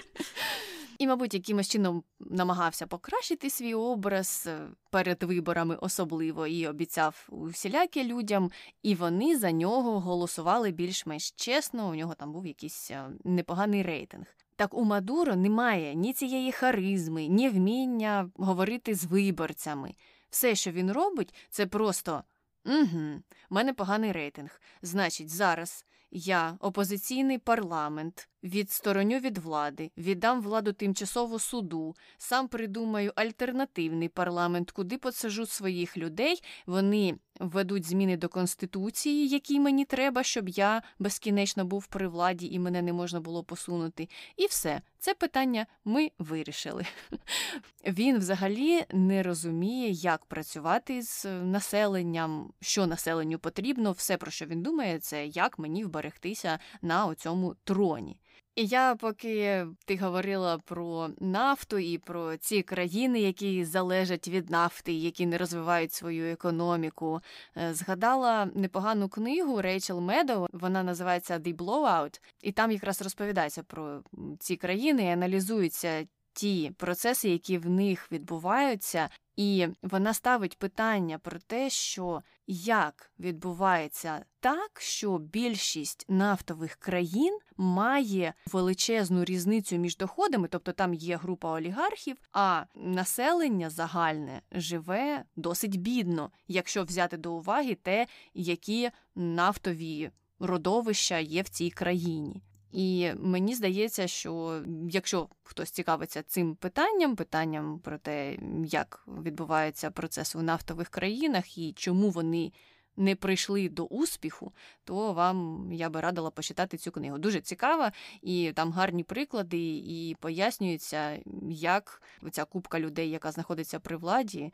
[1.01, 8.05] І, мабуть, якимось чином намагався покращити свій образ е, перед виборами, особливо і обіцяв усілякі
[8.05, 8.51] людям,
[8.83, 11.91] і вони за нього голосували більш-менш чесно.
[11.91, 14.27] У нього там був якийсь е, непоганий рейтинг.
[14.57, 19.95] Так у Мадуро немає ні цієї харизми, ні вміння говорити з виборцями.
[20.31, 22.25] Все, що він робить, це просто
[22.67, 24.61] угу, в мене поганий рейтинг.
[24.83, 34.09] Значить, зараз я, опозиційний парламент, відстороню від влади, віддам владу тимчасово суду, сам придумаю альтернативний
[34.09, 36.43] парламент, куди посажу своїх людей.
[36.67, 42.59] Вони введуть зміни до конституції, які мені треба, щоб я безкінечно був при владі і
[42.59, 44.09] мене не можна було посунути.
[44.37, 46.87] І все, це питання ми вирішили.
[47.87, 53.93] Він взагалі не розуміє, як працювати з населенням, що населенню потрібно.
[53.93, 58.21] Все, про що він думає, це як мені вберегтися на цьому троні.
[58.55, 64.93] І я, поки ти говорила про нафту і про ці країни, які залежать від нафти,
[64.93, 67.21] які не розвивають свою економіку,
[67.57, 74.03] е, згадала непогану книгу Рейчел Меддоу, вона називається The Blowout, і там якраз розповідається про
[74.39, 81.39] ці країни, і аналізуються ті процеси, які в них відбуваються, і вона ставить питання про
[81.39, 90.73] те, що як відбувається так, що більшість нафтових країн має величезну різницю між доходами, тобто
[90.73, 98.07] там є група олігархів, а населення загальне живе досить бідно, якщо взяти до уваги те,
[98.35, 102.43] які нафтові родовища є в цій країні.
[102.73, 110.37] І мені здається, що якщо хтось цікавиться цим питанням, питанням про те, як відбувається процес
[110.37, 112.53] у нафтових країнах і чому вони
[112.97, 114.53] не прийшли до успіху,
[114.85, 117.19] то вам я би радила почитати цю книгу.
[117.19, 121.19] Дуже цікава, і там гарні приклади, і пояснюється,
[121.51, 124.53] як ця купка людей, яка знаходиться при владі,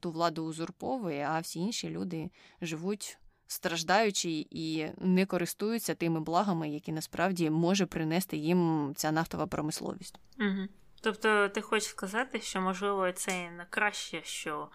[0.00, 2.30] ту владу узурповує, а всі інші люди
[2.60, 3.18] живуть.
[3.50, 10.18] Страждаючи і не користуються тими благами, які насправді може принести їм ця нафтова промисловість.
[10.40, 10.68] Угу.
[11.00, 14.68] Тобто, ти хочеш сказати, що можливо це не краще, що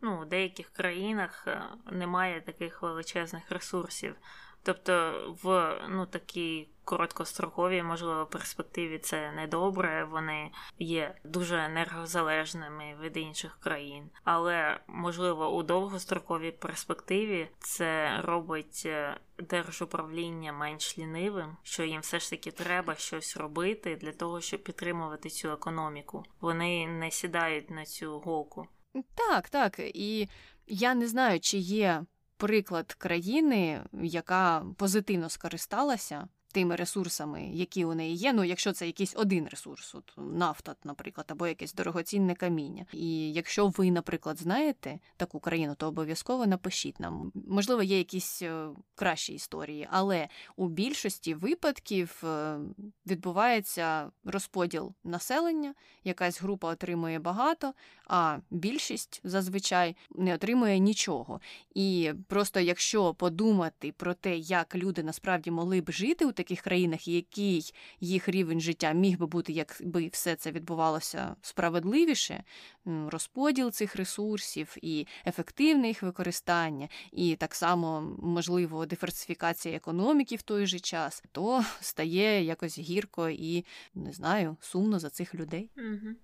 [0.00, 1.62] ну, у деяких країнах е,
[1.92, 4.14] немає таких величезних ресурсів.
[4.62, 13.58] Тобто в ну, такій короткостроковій, можливо, перспективі це недобре, вони є дуже енергозалежними від інших
[13.60, 14.10] країн.
[14.24, 22.30] Але можливо у довгостроковій перспективі це робить е, держуправління менш лінивим, що їм все ж
[22.30, 26.24] таки треба щось робити для того, щоб підтримувати цю економіку.
[26.40, 28.66] Вони не сідають на цю голку.
[29.14, 29.78] Так, так.
[29.78, 30.28] І
[30.66, 32.04] я не знаю, чи є
[32.40, 38.32] приклад країни, яка позитивно скористалася тими ресурсами, які у неї є.
[38.32, 42.86] Ну, якщо це якийсь один ресурс, от нафта, наприклад, або якесь дорогоцінне каміння.
[42.92, 47.32] І якщо ви, наприклад, знаєте таку країну, то обов'язково напишіть нам.
[47.48, 52.58] Можливо, є якісь е, кращі історії, але у більшості випадків е,
[53.06, 55.74] відбувається розподіл населення,
[56.04, 57.74] якась група отримує багато,
[58.06, 61.40] а більшість зазвичай не отримує нічого.
[61.74, 67.08] І просто якщо подумати про те, як люди насправді могли б жити у таких країнах,
[67.08, 72.44] який їх рівень життя міг би бути, якби все це відбувалося справедливіше,
[72.84, 80.66] розподіл цих ресурсів і ефективне їх використання, і так само можливо диверсифікація економіки в той
[80.66, 83.64] же час, то стає якось гірко і
[83.94, 85.70] не знаю, сумно за цих людей.
[85.76, 86.14] Угу.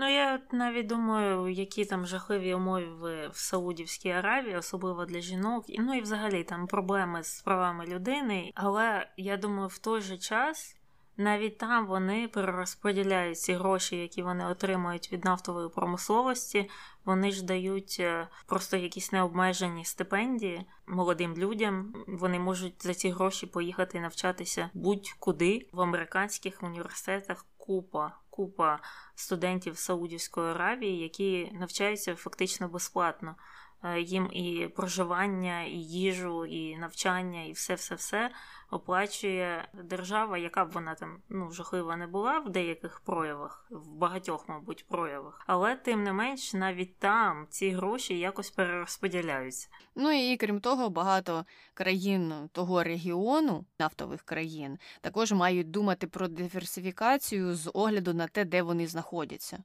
[0.00, 5.78] Ну, я навіть думаю, які там жахливі умови в Саудівській Аравії, особливо для жінок, і
[5.78, 8.52] ну і взагалі там проблеми з правами людини.
[8.54, 10.76] Але я думаю, в той же час
[11.16, 16.70] навіть там вони перерозподіляють ці гроші, які вони отримують від нафтової промисловості.
[17.04, 21.94] Вони ж дають е, просто якісь необмежені стипендії молодим людям.
[22.06, 27.44] Вони можуть за ці гроші поїхати навчатися будь-куди в американських університетах.
[27.60, 28.78] Купа, купа
[29.14, 33.36] студентів Саудівської Аравії, які навчаються фактично безплатно.
[33.84, 38.30] Е, їм і проживання, і їжу, і навчання, і все-все-все
[38.70, 44.48] оплачує держава, яка б вона там ну жахлива не була в деяких проявах, в багатьох,
[44.48, 45.44] мабуть, проявах.
[45.46, 49.68] Але тим не менш, навіть там ці гроші якось перерозподіляються.
[49.94, 57.54] Ну і крім того, багато країн того регіону, нафтових країн, також мають думати про диверсифікацію
[57.54, 59.62] з огляду на те, де вони знаходяться.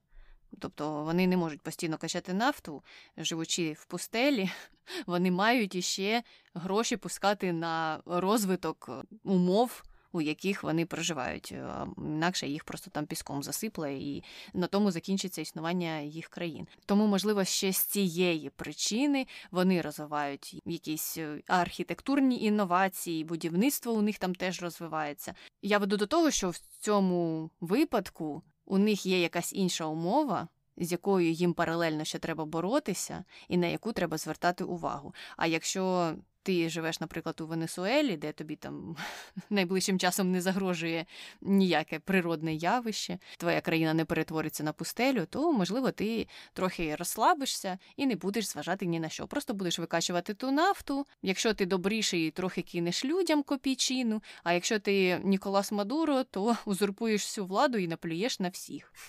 [0.58, 2.82] Тобто вони не можуть постійно качати нафту,
[3.16, 4.50] живучи в пустелі,
[5.06, 6.22] вони мають іще
[6.54, 8.90] гроші пускати на розвиток
[9.24, 9.82] умов,
[10.12, 11.54] у яких вони проживають.
[11.98, 16.66] Інакше їх просто там піском засипле, і на тому закінчиться існування їх країн.
[16.86, 24.18] Тому, можливо, ще з цієї причини вони розвивають якісь е, архітектурні інновації, будівництво у них
[24.18, 25.34] там теж розвивається.
[25.62, 30.92] Я веду до того, що в цьому випадку у них є якась інша умова, з
[30.92, 35.14] якою їм паралельно ще треба боротися, і на яку треба звертати увагу.
[35.36, 36.14] А якщо
[36.46, 38.96] ти живеш, наприклад, у Венесуелі, де тобі там
[39.50, 41.06] найближчим часом не загрожує
[41.40, 48.06] ніяке природне явище, твоя країна не перетвориться на пустелю, то можливо ти трохи розслабишся і
[48.06, 49.26] не будеш зважати ні на що.
[49.26, 51.06] Просто будеш викачувати ту нафту.
[51.22, 54.22] Якщо ти добріший, трохи кинеш людям копійчину.
[54.44, 58.92] А якщо ти Ніколас Мадуро, то узурпуєш всю владу і наплюєш на всіх.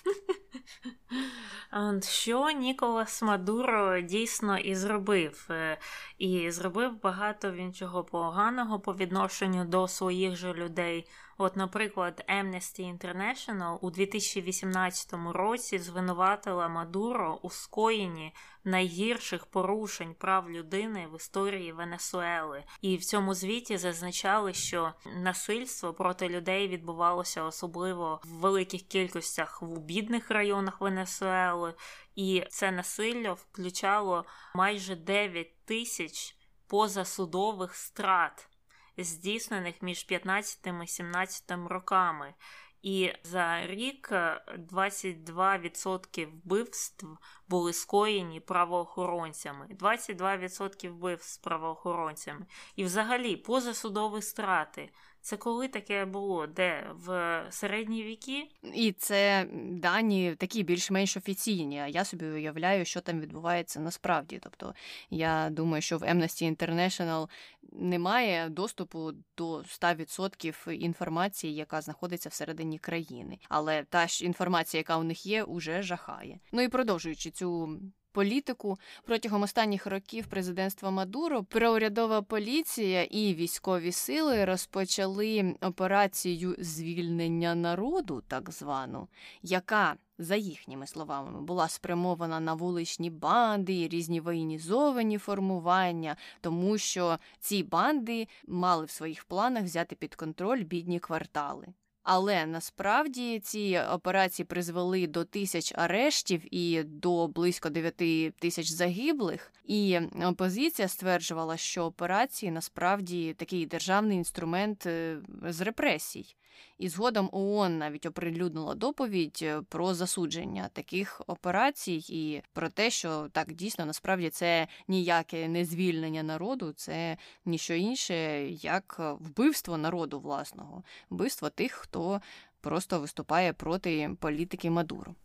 [2.02, 5.78] Що Ніколас Мадуро дійсно і зробив, е,
[6.18, 11.08] і зробив багато він чого поганого по відношенню до своїх же людей.
[11.38, 21.08] От, наприклад, Amnesty International у 2018 році звинуватила Мадуро у скоєнні найгірших порушень прав людини
[21.12, 22.64] в історії Венесуели.
[22.82, 29.80] І в цьому звіті зазначали, що насильство проти людей відбувалося особливо в великих кількостях в
[29.80, 31.74] бідних районах Венесуели,
[32.16, 34.26] і це насилля включало
[34.56, 36.37] майже 9 тисяч
[36.68, 38.50] позасудових страт
[38.98, 42.34] здійснених між 15 і 17 роками.
[42.82, 47.08] І за рік 22% вбивств
[47.50, 49.68] були скоєні правоохоронцями.
[49.80, 52.46] 22% вбивств правоохоронцями.
[52.76, 54.90] І взагалі позасудові страти
[55.22, 56.48] Це коли таке було?
[56.48, 56.92] Де?
[56.94, 58.48] В середні віки?
[58.74, 61.80] І це дані такі більш-менш офіційні.
[61.80, 64.40] А я собі уявляю, що там відбувається насправді.
[64.44, 64.74] Тобто
[65.10, 67.30] я думаю, що в Amnesty International
[67.72, 73.38] немає доступу до 100% інформації, яка знаходиться всередині країни.
[73.50, 76.40] Але та ж інформація, яка у них є, уже жахає.
[76.52, 77.80] Ну і продовжуючи цю
[78.12, 88.24] політику протягом останніх років президентства Мадуро проурядова поліція і військові сили розпочали операцію звільнення народу,
[88.28, 89.08] так звану,
[89.42, 97.64] яка за їхніми словами, була спрямована на вуличні банди різні воєнізовані формування, тому що ці
[97.64, 101.68] банди мали в своїх планах взяти під контроль бідні квартали.
[102.10, 107.96] Але насправді ці операції призвели до тисяч арештів і до близько 9
[108.40, 109.54] тисяч загиблих.
[109.66, 116.36] І опозиція стверджувала, що операції насправді такий державний інструмент е, з репресій.
[116.78, 123.28] І згодом ООН навіть оприлюднила доповідь е, про засудження таких операцій і про те, що
[123.32, 130.84] так дійсно насправді це ніяке не звільнення народу, це ніщо інше, як вбивство народу власного,
[131.10, 132.22] вбивство тих, хто
[132.62, 135.16] просто виступає проти політики Мадуру.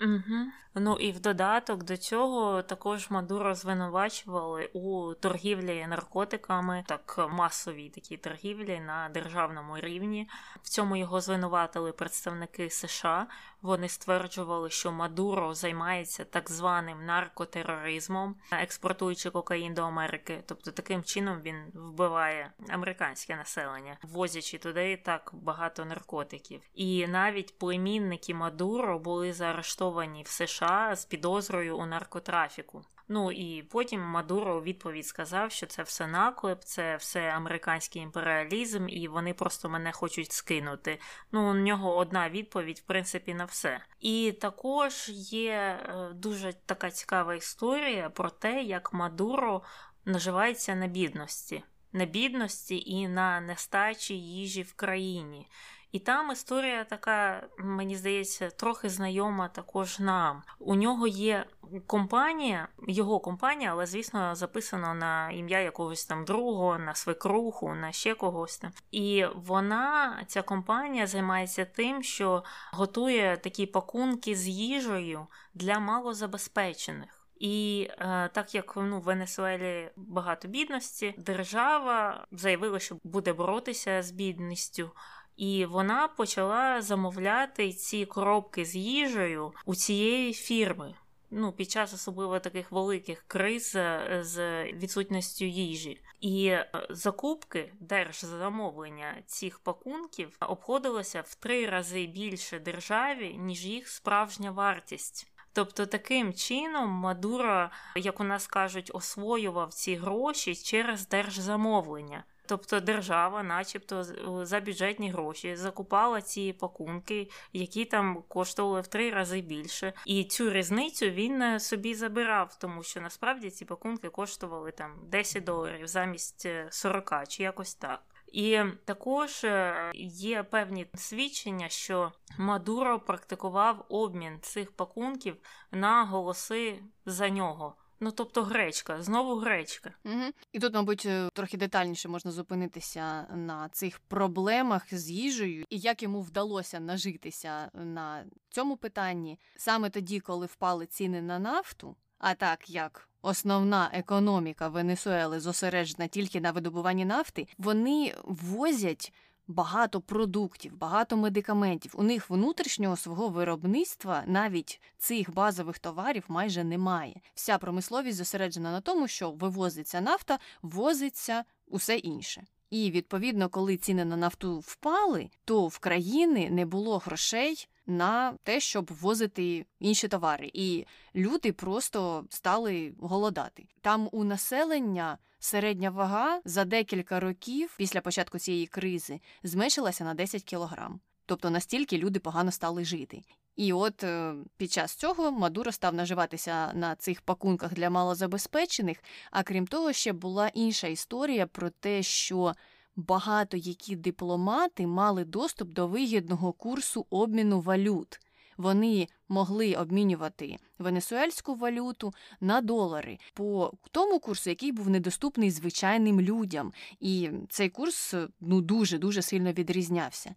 [0.00, 0.50] Угу.
[0.74, 8.16] Ну і в додаток до цього також Мадуро звинувачували у торгівлі наркотиками, так масовій такій
[8.16, 10.28] торгівлі на державному рівні.
[10.62, 13.26] В цьому його звинуватили представники США.
[13.62, 20.42] Вони стверджували, що Мадуро займається так званим наркотероризмом, експортуючи кокаїн до Америки.
[20.46, 26.60] Тобто таким чином він вбиває американське населення, возячи туди так багато наркотиків.
[26.74, 32.84] І навіть племінники Мадуро були заарештовані в США з підозрою у наркотрафіку.
[33.10, 38.88] Ну і потім Мадуро у відповідь сказав, що це все наклеп, це все американський імперіалізм,
[38.88, 41.00] і вони просто мене хочуть скинути.
[41.32, 43.80] Ну, у нього одна відповідь, в принципі, на все.
[44.00, 49.62] І також є е, дуже така цікава історія про те, як Мадуро
[50.04, 51.62] наживається на бідності,
[51.92, 55.46] на бідності і на нестачі їжі в країні.
[55.92, 60.42] І там історія така, мені здається, трохи знайома також нам.
[60.58, 61.46] У нього є
[61.86, 68.14] компанія, його компанія, але, звісно, записано на ім'я якогось там другого, на свекруху, на ще
[68.14, 68.70] когось там.
[68.90, 77.28] І вона, ця компанія, займається тим, що готує такі пакунки з їжею для малозабезпечених.
[77.40, 84.10] І е, так як ну, в Венесуелі багато бідності, держава заявила, що буде боротися з
[84.10, 84.90] бідністю.
[85.38, 90.94] І вона почала замовляти ці коробки з їжею у цієї фірми.
[91.30, 96.00] Ну, під час особливо таких великих криз е, з відсутністю їжі.
[96.20, 104.50] І е, закупки держзамовлення цих пакунків обходилося в три рази більше державі, ніж їх справжня
[104.50, 105.32] вартість.
[105.52, 112.24] Тобто таким чином Мадуро, як у нас кажуть, освоював ці гроші через держзамовлення.
[112.48, 114.04] Тобто держава, начебто,
[114.46, 119.92] за бюджетні гроші закупала ці пакунки, які там коштували в три рази більше.
[120.06, 125.44] І цю різницю він е, собі забирав, тому що насправді ці пакунки коштували там 10
[125.44, 128.02] доларів замість 40 е, чи якось так.
[128.32, 135.36] І також е, є певні свідчення, що Мадуро практикував обмін цих пакунків
[135.70, 137.74] на голоси за нього.
[138.00, 139.94] Ну, тобто гречка, знову гречка.
[140.04, 140.24] Угу.
[140.52, 146.02] І тут, мабуть, е, трохи детальніше можна зупинитися на цих проблемах з їжею і як
[146.02, 152.70] йому вдалося нажитися на цьому питанні саме тоді, коли впали ціни на нафту, а так
[152.70, 159.12] як основна економіка Венесуели зосереджена тільки на видобуванні нафти, вони возять
[159.48, 161.94] багато продуктів, багато медикаментів.
[161.94, 167.20] У них внутрішнього свого виробництва навіть цих базових товарів майже немає.
[167.34, 172.44] Вся промисловість зосереджена на тому, що вивозиться нафта, возиться усе інше.
[172.70, 178.60] І відповідно, коли ціни на нафту впали, то в країни не було грошей на те,
[178.60, 183.66] щоб ввозити інші товари, і люди просто стали голодати.
[183.80, 190.42] Там у населення середня вага за декілька років після початку цієї кризи зменшилася на 10
[190.42, 191.00] кілограм.
[191.26, 193.22] Тобто настільки люди погано стали жити.
[193.56, 199.02] І от е, під час цього Мадуро став наживатися на цих пакунках для малозабезпечених.
[199.30, 202.54] А крім того, ще була інша історія про те, що
[202.96, 208.20] багато які дипломати мали доступ до вигідного курсу обміну валют.
[208.58, 216.72] Вони могли обмінювати венесуельську валюту на долари по тому курсу, який був недоступний звичайним людям.
[217.00, 220.34] І цей курс ну дуже дуже сильно відрізнявся.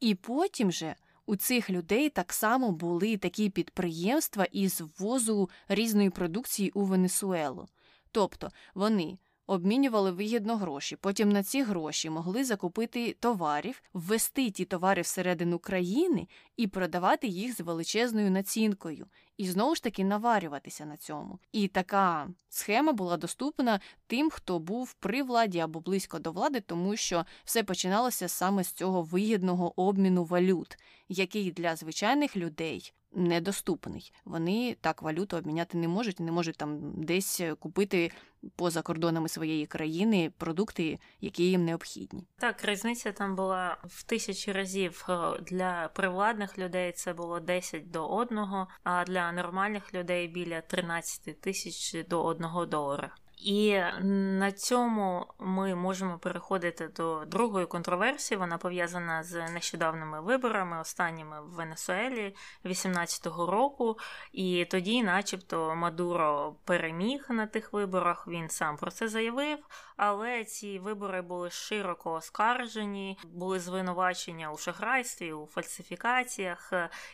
[0.00, 0.94] І потім же.
[1.26, 7.68] У цих людей так само були такі підприємства із ввозу різної продукції у Венесуелу.
[8.12, 9.18] Тобто вони
[9.52, 16.28] обмінювали вигідно гроші, потім на ці гроші могли закупити товарів, ввести ті товари всередину країни
[16.56, 21.38] і продавати їх з величезною націнкою, і знову ж таки наварюватися на цьому.
[21.52, 26.96] І така схема була доступна тим, хто був при владі або близько до влади, тому
[26.96, 30.78] що все починалося саме з цього вигідного обміну валют,
[31.08, 34.12] який для звичайних людей недоступний.
[34.24, 38.10] Вони так валюту обміняти не можуть, не можуть там десь купити
[38.56, 42.26] поза кордонами своєї країни продукти, які їм необхідні.
[42.38, 46.92] Так, різниця там була в тисячі разів е, для привладних людей.
[46.92, 48.38] Це було 10 до 1,
[48.84, 53.14] а для нормальних людей біля 13 тисяч до 1 долара.
[53.44, 58.38] І на цьому ми можемо переходити до другої контроверсії.
[58.38, 62.34] Вона пов'язана з нещодавними виборами, останніми в Венесуелі
[62.64, 63.98] 18-го року.
[64.32, 68.28] І тоді, начебто, Мадуро переміг на тих виборах.
[68.28, 69.58] Він сам про це заявив.
[69.96, 76.72] Але ці вибори були широко оскаржені, були звинувачення у шахрайстві, у фальсифікаціях,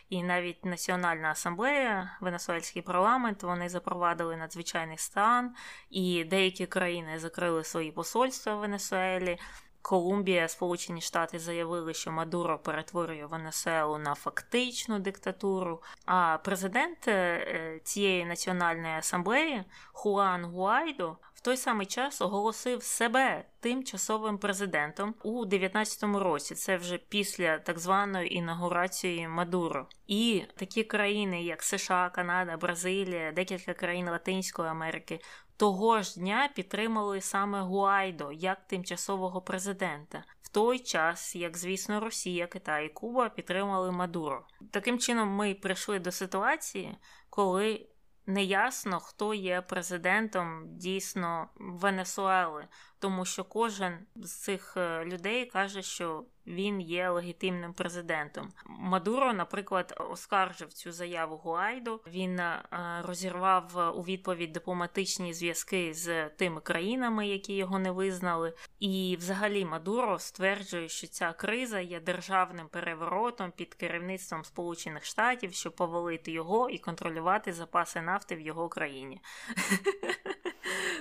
[0.09, 5.55] і навіть Національна асамблея, Венесуельський парламент, вони запровадили надзвичайний стан.
[5.89, 9.37] і деякі країни закрили свої посольства в Венесуелі.
[9.81, 15.81] Колумбія, Сполучені Штати заявили, що Мадуро перетворює Венесуелу на фактичну диктатуру.
[16.05, 19.63] А президент е, цієї національної асамблеї
[19.93, 26.55] Хуан Гуайдо в той самий час оголосив себе тимчасовим президентом у 19-му році.
[26.55, 29.87] Це вже після так званої інаугурації Мадуро.
[30.07, 35.19] І такі країни, як США, Канада, Бразилія, декілька країн Латинської Америки
[35.59, 42.47] того ж дня підтримали саме Гуайдо як тимчасового президента, в той час, як, звісно, Росія,
[42.47, 44.45] Китай і Куба підтримали Мадуро.
[44.71, 46.97] Таким чином, ми прийшли до ситуації,
[47.29, 47.87] коли
[48.25, 52.67] неясно, хто є президентом дійсно Венесуели,
[52.99, 58.51] тому що кожен з цих е, людей каже, що він є легітимним президентом.
[58.65, 61.99] Мадуро, наприклад, оскаржив цю заяву Гуайдо.
[62.07, 62.63] Він е,
[63.01, 68.53] розірвав у відповідь дипломатичні зв'язки з тими країнами, які його не визнали.
[68.79, 75.75] І, взагалі, Мадуро стверджує, що ця криза є державним переворотом під керівництвом Сполучених Штатів, щоб
[75.75, 79.21] повалити його і контролювати запаси нафти в його країні.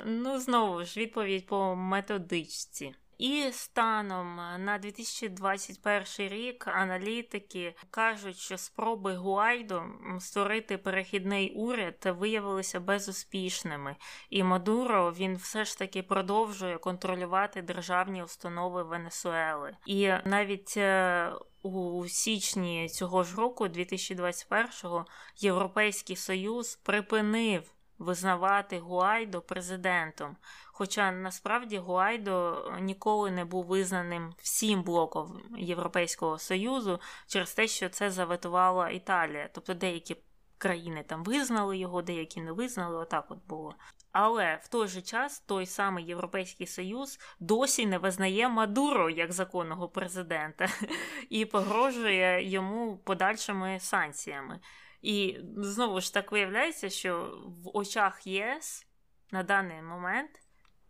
[0.04, 2.94] Ну, знову ж відповідь по методичці.
[3.18, 9.82] І станом на 2021 рік аналітики кажуть, що спроби Гуайдо
[10.20, 13.96] створити перехідний уряд виявилися безуспішними,
[14.30, 19.76] і Мадуро він все ж таки продовжує контролювати державні установи Венесуели.
[19.86, 21.32] І навіть е,
[21.62, 30.36] у січні цього ж року, 2021-го, Європейський Союз припинив визнавати Гуайдо президентом.
[30.66, 38.10] Хоча насправді Гуайдо ніколи не був визнаним всім блоком Європейського Союзу через те, що це
[38.10, 39.48] заветувала Італія.
[39.52, 40.16] Тобто деякі
[40.58, 43.74] країни там визнали його, деякі не визнали, отак от було.
[44.12, 49.88] Але в той же час той самий Європейський Союз досі не визнає Мадуро як законного
[49.88, 50.68] президента
[51.30, 54.60] і погрожує йому подальшими санкціями.
[55.02, 58.86] І знову ж так виявляється, що в очах ЄС
[59.30, 60.30] на даний момент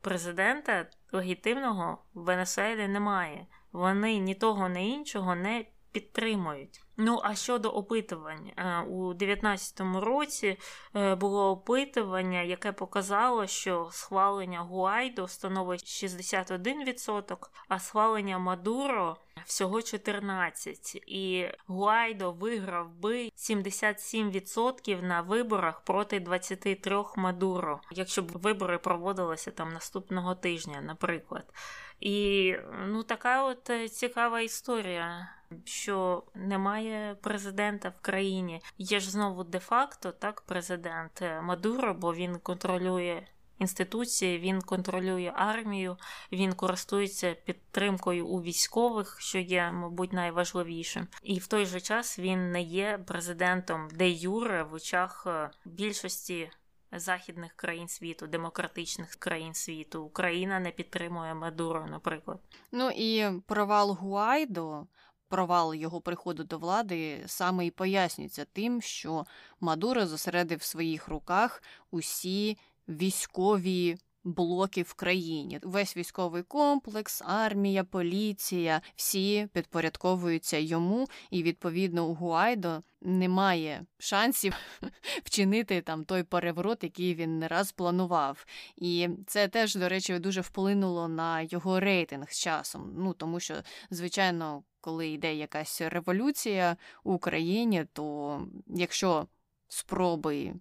[0.01, 3.47] президента легітимного в Венесуелі немає.
[3.73, 6.84] Вони ні того, ні іншого не підтримують.
[6.97, 10.59] Ну, а щодо опитувань, е, у 2019 році
[10.97, 17.36] е, було опитування, яке показало, що схвалення Гуайдо становить 61%,
[17.68, 21.03] а схвалення Мадуро всього 14%.
[21.07, 29.68] І Гуайдо виграв би 77% на виборах проти 23 Мадуро, якщо б вибори проводилися там
[29.68, 31.53] наступного тижня, наприклад.
[32.01, 32.55] І
[32.86, 35.28] ну така от е, цікава історія,
[35.65, 38.63] що немає президента в країні.
[38.79, 43.23] Є ж знову де-факто так президент е, Мадуро, бо він контролює.
[43.59, 45.97] Інституції він контролює армію,
[46.33, 52.53] він користується підтримкою у військових, що є, мабуть, найважливішим, і в той же час він
[52.53, 56.51] не є президентом де юре в очах е, більшості
[56.93, 60.03] західних країн світу, демократичних країн світу.
[60.03, 62.39] Україна не підтримує Мадуро, наприклад.
[62.73, 64.87] Ну і провал Гуайдо
[65.29, 69.26] провал його приходу до влади саме і пояснюється тим, що
[69.61, 72.59] Мадуро зосередив в своїх руках усі
[72.89, 75.61] військові блоки в країні.
[75.62, 84.55] Весь військовий комплекс, армія, поліція, всі підпорядковуються йому, і відповідно у Гуайдо немає шансів
[85.24, 88.47] вчинити там той переворот, який він не раз планував.
[88.76, 92.93] І це теж, до речі, дуже вплинуло на його рейтинг з часом.
[92.97, 93.55] Ну тому що,
[93.91, 99.26] звичайно, коли йде якась революція в Україні, то якщо
[99.68, 100.55] спроби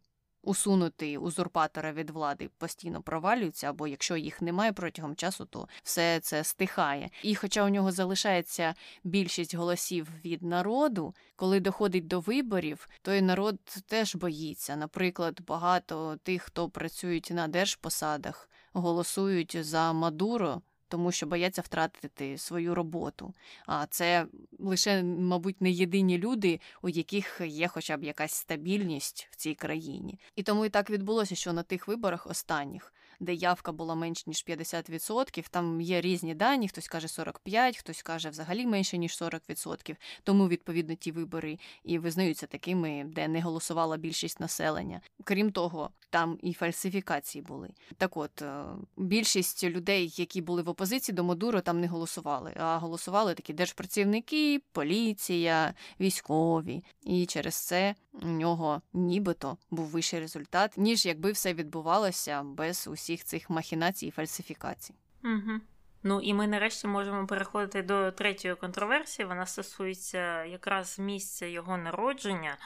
[0.48, 6.44] усунути узурпатора від влади постійно провалюються, або якщо їх немає протягом часу, то все це
[6.44, 7.10] стихає.
[7.24, 13.60] І хоча у нього залишається більшість голосів від народу, коли доходить до виборів, той народ
[13.88, 14.76] теж боїться.
[14.76, 22.76] Наприклад, багато тих, хто працюють на держпосадах, голосують за Мадуро тому що бояться втратити свою
[22.76, 23.34] роботу.
[23.66, 24.28] А це
[24.60, 30.20] лише, мабуть, не єдині люди, у яких є хоча б якась стабільність в цій країні.
[30.36, 34.46] І тому і так відбулося, що на тих виборах останніх де явка була менш ніж
[34.48, 35.46] 50%.
[35.50, 39.96] Там є різні дані, хтось каже 45%, хтось каже взагалі менше ніж 40%.
[40.24, 45.02] Тому відповідно ті вибори і визнаються такими, де не голосувала більшість населення.
[45.24, 47.70] Крім того, там і фальсифікації були.
[47.98, 48.64] Так, от е,
[48.98, 54.62] більшість людей, які були в опозиції до Мадуро, там не голосували, а голосували такі держпрацівники,
[54.72, 56.84] поліція, військові.
[57.04, 63.07] І через це у нього нібито був вищий результат, ніж якби все відбувалося без усіх
[63.16, 64.94] цих махінацій і фальсифікацій.
[65.24, 65.60] Угу.
[66.04, 69.28] Ну і ми нарешті можемо переходити до третьої контроверсії.
[69.28, 72.58] Вона стосується якраз місця його народження.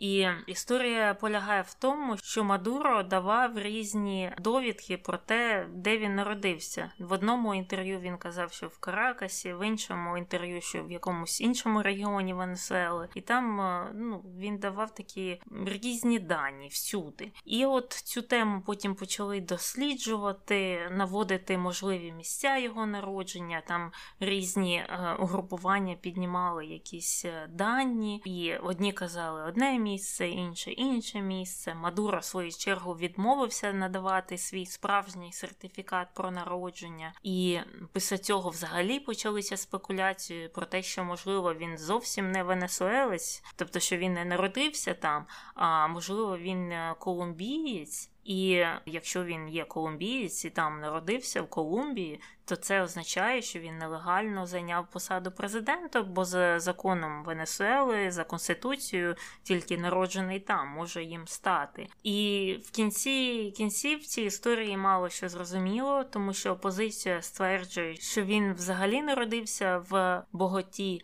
[0.00, 6.90] І історія полягає в тому, що Мадуро давав різні довідки про те, де він народився.
[6.98, 11.82] В одному інтерв'ю він казав, що в Каракасі, в іншому інтерв'ю, що в якомусь іншому
[11.82, 13.08] регіоні Венесуели.
[13.14, 17.32] І там е, ну, він давав такі різні дані всюди.
[17.44, 23.62] І от цю тему потім почали досліджувати, наводити можливі місця його народження.
[23.66, 31.20] Там різні е, угрупування піднімали якісь е, дані, і одні казали одне місце, інше інше
[31.20, 31.74] місце.
[31.74, 37.58] Мадуро, в свою чергу, відмовився надавати свій справжній сертифікат про народження, і
[37.92, 43.96] після цього взагалі почалися спекуляції про те, що можливо він зовсім не венесуелець, тобто що
[43.96, 48.13] він не народився там, а можливо він е, колумбієць.
[48.24, 53.78] І якщо він є колумбієць і там народився в Колумбії, то це означає, що він
[53.78, 61.28] нелегально зайняв посаду президента, бо за законом Венесуели, за конституцією, тільки народжений там може їм
[61.28, 61.88] стати.
[62.02, 68.54] І в кінці кінців ці історії мало що зрозуміло, тому що опозиція стверджує, що він
[68.54, 71.02] взагалі народився в Боготі,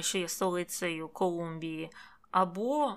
[0.00, 1.90] що є столицею Колумбії.
[2.30, 2.94] Або,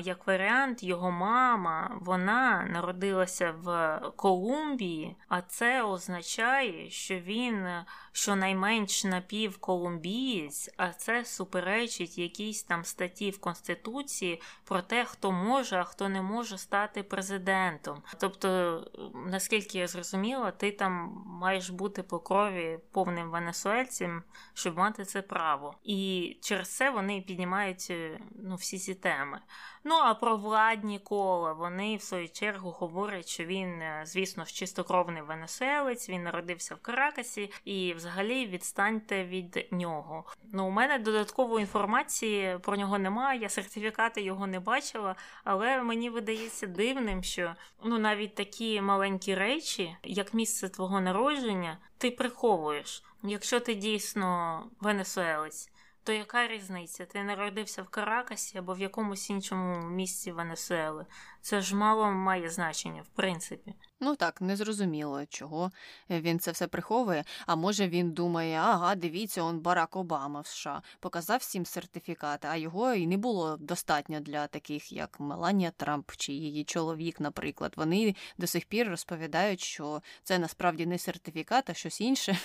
[0.00, 7.68] як варіант, його мама вона народилася в Колумбії, а це означає, що він
[8.12, 15.84] щонайменш напівколумбієць, а це суперечить якійсь там статті в Конституції про те, хто може, а
[15.84, 18.02] хто не може стати президентом.
[18.20, 18.80] Тобто,
[19.26, 24.22] наскільки я зрозуміла, ти там маєш бути по крові повним венесуельцем,
[24.54, 25.74] щоб мати це право.
[25.84, 27.92] І через це вони піднімають
[28.34, 29.40] ну, всі ці теми.
[29.84, 35.22] Ну а про владні кола вони в свою чергу говорять, що він, е, звісно, чистокровний
[35.22, 40.24] венесуелець, він народився в Каракасі, і взагалі відстаньте від нього.
[40.52, 43.40] Ну, у мене додаткової інформації про нього немає.
[43.40, 47.54] Я сертифікати його не бачила, але мені видається дивним, що
[47.84, 53.04] ну навіть такі маленькі речі, як місце твого народження, ти приховуєш.
[53.22, 55.71] Якщо ти дійсно венесуелець.
[56.04, 57.06] То яка різниця?
[57.06, 61.06] Ти народився в Каракасі або в якомусь іншому місці Венесуели?
[61.42, 63.74] Це ж мало має значення, в принципі.
[64.00, 65.70] Ну так, незрозуміло, чого
[66.10, 67.24] він це все приховує.
[67.46, 72.56] А може він думає, ага, дивіться, он Барак Обама в США показав всім сертифікати, а
[72.56, 77.72] його і не було достатньо для таких, як Меланія Трамп чи її чоловік, наприклад.
[77.76, 82.38] Вони до сих пір розповідають, що це насправді не сертифікат, а щось інше.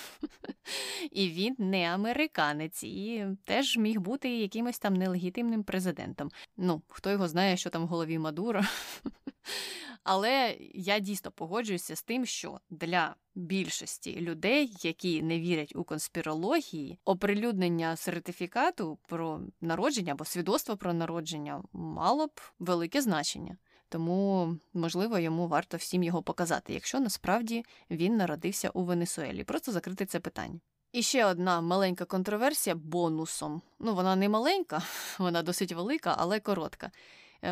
[1.10, 6.30] І він не американець, і теж міг бути якимось там нелегітимним президентом.
[6.56, 8.62] Ну, хто його знає, що там в голові Мадуро.
[10.04, 16.98] Але я дійсно погоджуюся з тим, що для більшості людей, які не вірять у конспірології,
[17.04, 23.56] оприлюднення сертифікату про народження або свідоцтва про народження мало б велике значення.
[23.88, 29.44] Тому, можливо, йому варто всім його показати, якщо насправді він народився у Венесуелі.
[29.44, 30.60] Просто закрити це питання.
[30.92, 33.62] І ще одна маленька контроверсія бонусом.
[33.78, 34.82] Ну, вона не маленька,
[35.18, 36.90] вона досить велика, але коротка.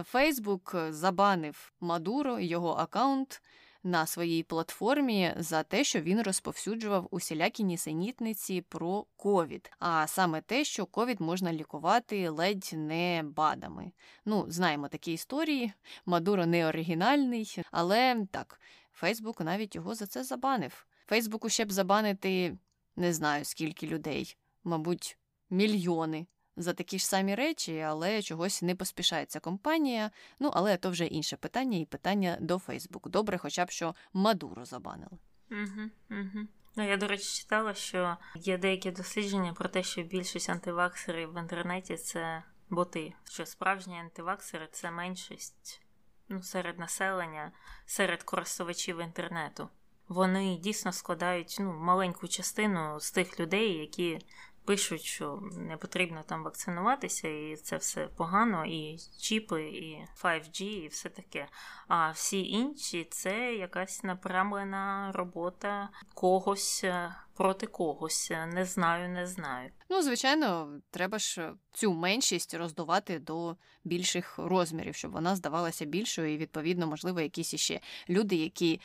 [0.05, 3.43] Фейсбук забанив Мадуро його аккаунт
[3.87, 10.65] на своїй платформі за те, що він розповсюджував усілякі нісенітниці про ковід, а саме те,
[10.65, 13.93] що ковід можна лікувати ледь не бадами.
[14.25, 15.73] Ну, знаємо такі історії.
[16.07, 18.61] Мадуро не оригінальний, але так,
[18.93, 20.87] Фейсбук навіть його за це забанив.
[21.07, 22.57] Фейсбуку ще б забанити
[22.97, 25.19] не знаю скільки людей, мабуть,
[25.51, 26.27] мільйони
[26.57, 30.11] за такі ж самі речі, але чогось не поспішається компанія.
[30.39, 33.09] Ну, але то вже інше питання і питання до Фейсбуку.
[33.09, 35.19] Добре, хоча б що Мадуро забанили.
[35.51, 36.47] Угу, угу.
[36.77, 41.41] Ну, я, до речі, читала, що є деякі дослідження про те, що більшість антиваксерів в
[41.41, 45.83] інтернеті це боти, що справжні антиваксери це меншість
[46.29, 47.53] ну, серед населення,
[47.87, 49.69] серед користувачів інтернету.
[50.09, 54.19] Вони дійсно складають ну, маленьку частину з тих людей, які
[54.67, 60.89] пишуть, що не потрібно там вакцинуватися, і це все погано, і чіпи, і 5G, і
[60.89, 61.49] все таке.
[61.89, 66.85] А всі інші це якась направлена робота когось.
[66.85, 69.71] Е, проти когось не знаю, не знаю.
[69.89, 76.37] Ну, звичайно, треба ж цю меншість роздувати до більших розмірів, щоб вона здавалася більшою, і
[76.37, 78.81] відповідно, можливо, якісь іще люди, які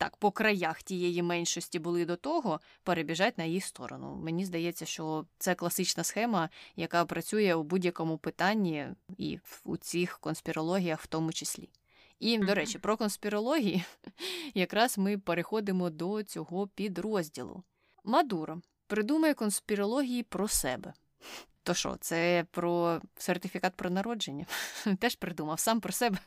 [0.00, 4.16] так по краях тієї меншості були до того, перебіжать на їх сторону.
[4.16, 8.86] Мені здається, що це класична схема, яка працює у будь-якому питанні
[9.18, 11.68] і у цих конспірологіях в тому числі.
[12.20, 13.84] І, до речі, про конспірології
[14.54, 17.62] якраз ми переходимо до цього підрозділу.
[18.04, 20.94] Мадуро придумає конспірології про себе.
[21.62, 24.46] То що, це про сертифікат про народження?
[24.98, 26.18] Теж придумав сам про себе.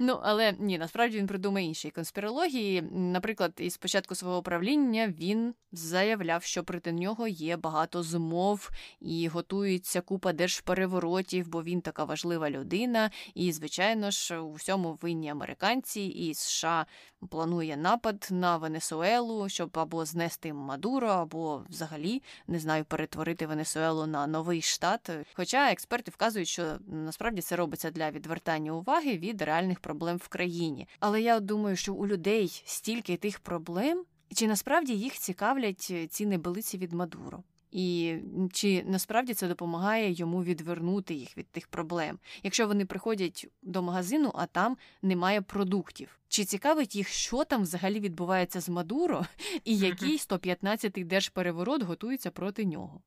[0.00, 2.82] Ну, але ні, насправді він придумає інші конспірології.
[2.92, 10.00] Наприклад, із початку свого правління він заявляв, що проти нього є багато змов і готується
[10.00, 13.10] купа держпереворотів, бо він така важлива людина.
[13.34, 16.86] І, звичайно ж, у всьому винні американці і США
[17.28, 24.26] планує напад на Венесуелу, щоб або знести Мадуро, або взагалі не знаю, перетворити Венесуелу на
[24.26, 25.10] новий штат.
[25.34, 30.88] Хоча експерти вказують, що насправді це робиться для відвертання уваги від реальних проблем в країні.
[31.00, 34.04] Але я думаю, що у людей стільки тих проблем,
[34.34, 37.42] чи насправді їх цікавлять ці небелиці від Мадуро?
[37.72, 38.16] І
[38.52, 44.32] чи насправді це допомагає йому відвернути їх від тих проблем, якщо вони приходять до магазину,
[44.34, 46.18] а там немає продуктів?
[46.28, 49.26] Чи цікавить їх, що там взагалі відбувається з Мадуро,
[49.64, 53.02] і який 115-й держпереворот готується проти нього?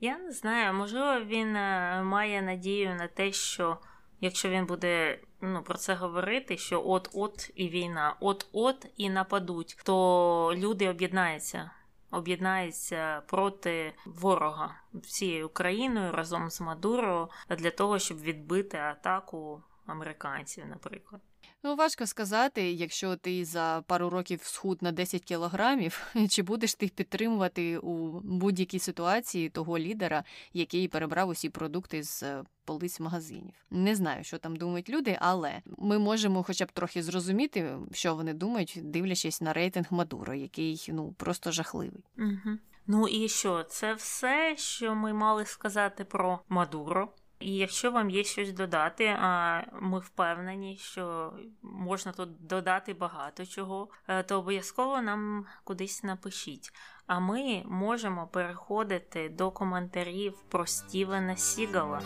[0.00, 3.78] Я не знаю, можливо, він е, має надію на те, що
[4.20, 10.52] якщо він буде ну, про це говорити, що от-от і війна, от-от і нападуть, то
[10.56, 11.70] люди об'єднаються.
[12.10, 21.20] Об'єднається проти ворога всією Україною разом з Мадуро для того, щоб відбити атаку американців, наприклад.
[21.62, 26.88] Ну, важко сказати, якщо ти за пару років схуд на 10 кілограмів, чи будеш ти
[26.88, 33.54] підтримувати у будь-якій ситуації того лідера, який перебрав усі продукти з е, полиць магазинів.
[33.70, 38.34] Не знаю, що там думають люди, але ми можемо, хоча б трохи зрозуміти, що вони
[38.34, 42.04] думають, дивлячись на рейтинг Мадуро, який ну просто жахливий.
[42.18, 42.58] Угу.
[42.86, 43.62] Ну і що?
[43.62, 47.08] Це все, що ми мали сказати про Мадуро.
[47.40, 51.32] І якщо вам є щось додати, а ми впевнені, що
[51.62, 56.70] можна тут додати багато чого, е, то обов'язково нам кудись напишіть.
[57.06, 62.02] А ми можемо переходити до коментарів про Стівена Сігала.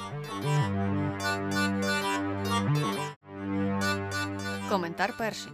[4.68, 5.52] Коментар перший.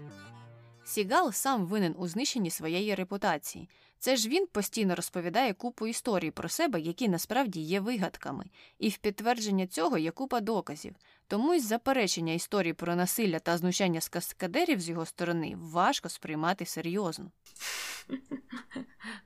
[0.85, 3.69] Сігал сам винен у знищенні своєї репутації.
[3.99, 8.45] Це ж він постійно розповідає купу історій про себе, які насправді є вигадками,
[8.79, 10.95] і в підтвердження цього є купа доказів.
[11.27, 16.67] Тому й заперечення історії про насилля та знущання з каскадерів з його сторони важко сприймати
[16.67, 17.31] серйозно.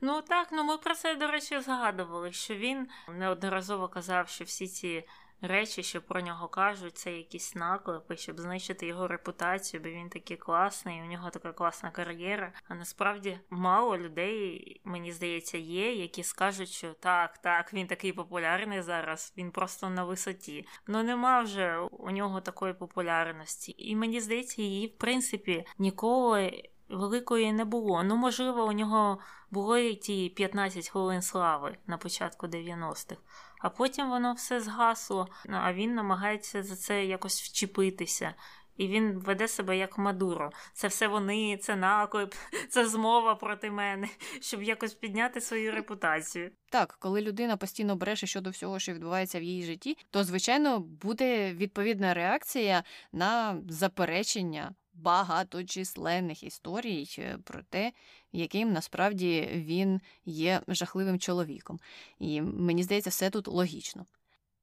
[0.01, 4.67] Ну так, ну ми про це, до речі, згадували, що він неодноразово казав, що всі
[4.67, 5.03] ці
[5.43, 10.37] речі, що про нього кажуть, це якісь наклепи, щоб знищити його репутацію, бо він такий
[10.37, 12.53] класний, у нього така класна кар'єра.
[12.67, 18.81] А насправді мало людей, мені здається, є, які скажуть, що так, так, він такий популярний
[18.81, 20.67] зараз, він просто на висоті.
[20.87, 23.75] Ну нема вже у нього такої популярності.
[23.77, 26.69] І мені здається, її в принципі ніколи.
[26.89, 28.03] Великої не було.
[28.03, 29.19] Ну, можливо, у нього
[29.51, 33.21] були ті 15 хвилин слави на початку 90-х
[33.63, 38.33] а потім воно все згасло, ну, а він намагається за це якось вчепитися.
[38.77, 40.51] І він веде себе як Мадуро.
[40.73, 42.33] Це все вони, це наклеп,
[42.69, 44.09] це змова проти мене,
[44.41, 46.51] щоб якось підняти свою репутацію.
[46.69, 51.53] Так, коли людина постійно бреше щодо всього, що відбувається в її житті, то звичайно буде
[51.53, 57.91] відповідна реакція на заперечення багаточисленних історій е, про те,
[58.31, 61.79] яким насправді він є жахливим чоловіком.
[62.19, 64.05] І мені здається, все тут логічно.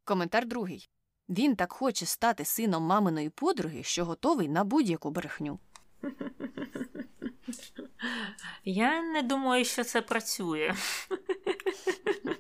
[0.05, 0.89] Коментар другий.
[1.29, 5.59] Він так хоче стати сином маминої подруги, що готовий на будь-яку брехню.
[8.65, 10.75] Я не думаю, що це працює.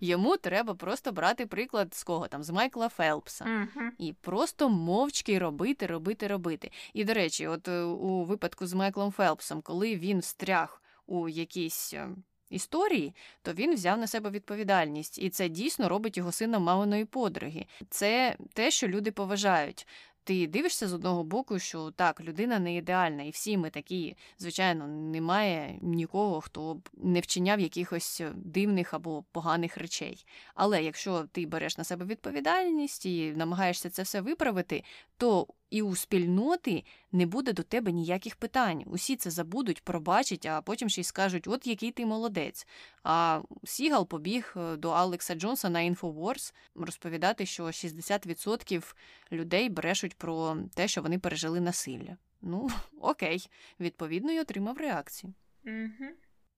[0.00, 3.84] Йому треба просто брати приклад з кого там, з Майкла Фелпса, Угу.
[3.98, 6.70] і просто мовчки робити, робити, робити.
[6.92, 11.94] І до речі, от е, у випадку з Майклом Фелпсом, коли він встряг у якійсь
[11.94, 12.08] е,
[12.50, 17.66] історії, то він взяв на себе відповідальність, і це дійсно робить його сином маминої подруги.
[17.90, 19.86] Це те, що люди поважають.
[20.28, 24.86] Ти дивишся з одного боку, що так, людина не ідеальна, і всі ми такі, звичайно,
[24.86, 30.26] немає нікого, хто б не вчиняв якихось дивних або поганих речей.
[30.54, 34.84] Але якщо ти береш на себе відповідальність і намагаєшся це все виправити,
[35.16, 38.82] то і у спільноти не буде до тебе ніяких питань.
[38.86, 42.66] Усі це забудуть, пробачать, а потім ще й скажуть, от який ти молодець.
[43.02, 48.94] А Сігал побіг е, до Алекса Джонса на Infowars розповідати, що 60%
[49.32, 52.16] людей брешуть про те, що вони пережили насилля.
[52.42, 53.50] Ну, окей,
[53.80, 55.34] відповідно, й отримав реакцію.
[55.66, 56.10] Угу.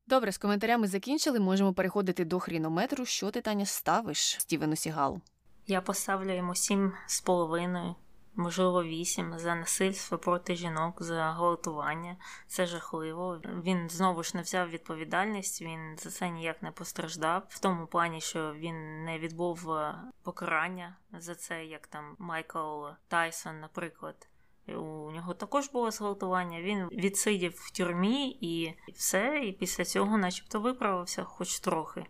[0.06, 1.40] Добре, з коментарями закінчили.
[1.40, 3.04] Можемо переходити до хрінометру.
[3.04, 5.20] Що ти, Таня, ставиш Стівену Сігалу?
[5.66, 7.94] Я поставлю йому сім з половиною,
[8.36, 12.16] можливо, вісім за насильство проти жінок, за гвалтування.
[12.46, 13.40] Це жахливо.
[13.64, 18.20] Він знову ж не взяв відповідальність, він за це ніяк не постраждав, в тому плані,
[18.20, 24.28] що він не відбув е, покарання за це, як там Майкл Тайсон, наприклад.
[24.68, 26.60] У нього також було зґвалтування.
[26.60, 32.06] Він відсидів в тюрмі і все, і після цього, начебто, виправився, хоч трохи.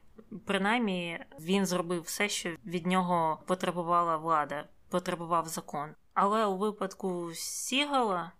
[0.46, 5.94] Принаймні, він зробив все, що від нього потребувала влада, потребував закон.
[6.22, 8.32] Але у випадку Сігала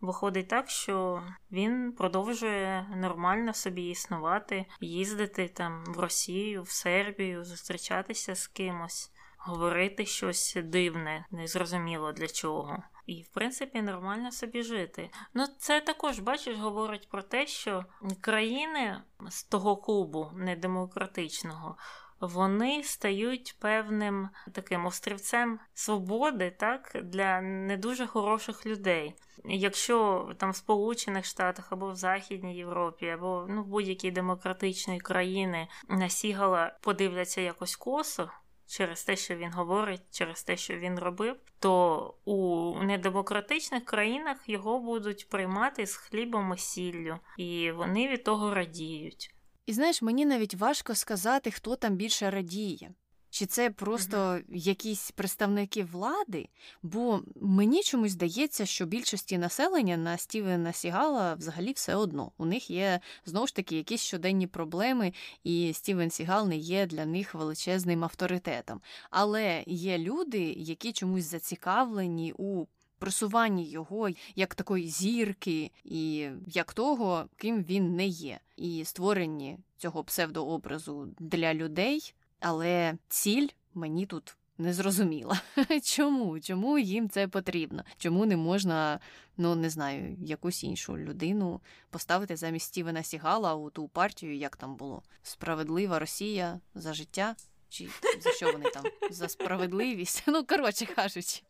[0.00, 1.22] виходить так, що
[1.52, 10.06] він продовжує нормально собі існувати, їздити там в Росію, в Сербію, зустрічатися з кимось, говорити
[10.06, 12.82] щось дивне, незрозуміло для чого.
[13.06, 15.10] І, в принципі, нормально собі жити.
[15.34, 17.84] Ну, це також, бачиш, говорить про те, що
[18.20, 21.76] країни з того клубу недемократичного.
[22.20, 29.14] Вони стають певним таким острівцем свободи, так, для не дуже хороших людей.
[29.44, 35.68] Якщо там в Сполучених Штатах або в Західній Європі, або ну в будь-якій демократичній країни
[35.88, 38.30] на Сігала подивляться якось косо,
[38.66, 44.80] через те, що він говорить, через те, що він робив, то у недемократичних країнах його
[44.80, 49.34] будуть приймати з хлібом і сіллю, і вони від того радіють.
[49.66, 52.90] І знаєш, мені навіть важко сказати, хто там більше радіє.
[53.30, 54.42] Чи це просто uh-huh.
[54.48, 56.48] якісь представники влади?
[56.82, 62.32] Бо мені чомусь здається, що більшості населення на Стівена Сігала взагалі все одно.
[62.38, 65.12] У них є знову ж таки якісь щоденні проблеми,
[65.44, 68.80] і Стівен Сігал не є для них величезним авторитетом.
[69.10, 72.66] Але є люди, які чомусь зацікавлені у
[73.00, 80.04] просуванні його як такої зірки, і як того, ким він не є, і створенні цього
[80.04, 82.14] псевдообразу для людей.
[82.40, 85.40] Але ціль мені тут не зрозуміла.
[85.82, 86.40] Чому?
[86.40, 87.84] Чому їм це потрібно?
[87.98, 89.00] Чому не можна,
[89.36, 94.76] ну не знаю, якусь іншу людину поставити замість Стівена Сігала у ту партію, як там
[94.76, 95.02] було?
[95.22, 97.36] Справедлива Росія за життя?
[97.70, 97.88] Чи
[98.20, 98.84] за що вони там?
[99.10, 100.22] За справедливість?
[100.26, 101.42] Ну, коротше кажучи,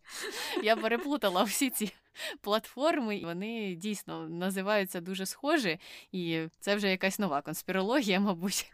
[0.62, 1.92] я переплутала всі ці
[2.40, 5.78] платформи, і вони дійсно називаються дуже схожі,
[6.12, 8.72] і це вже якась нова конспірологія, мабуть.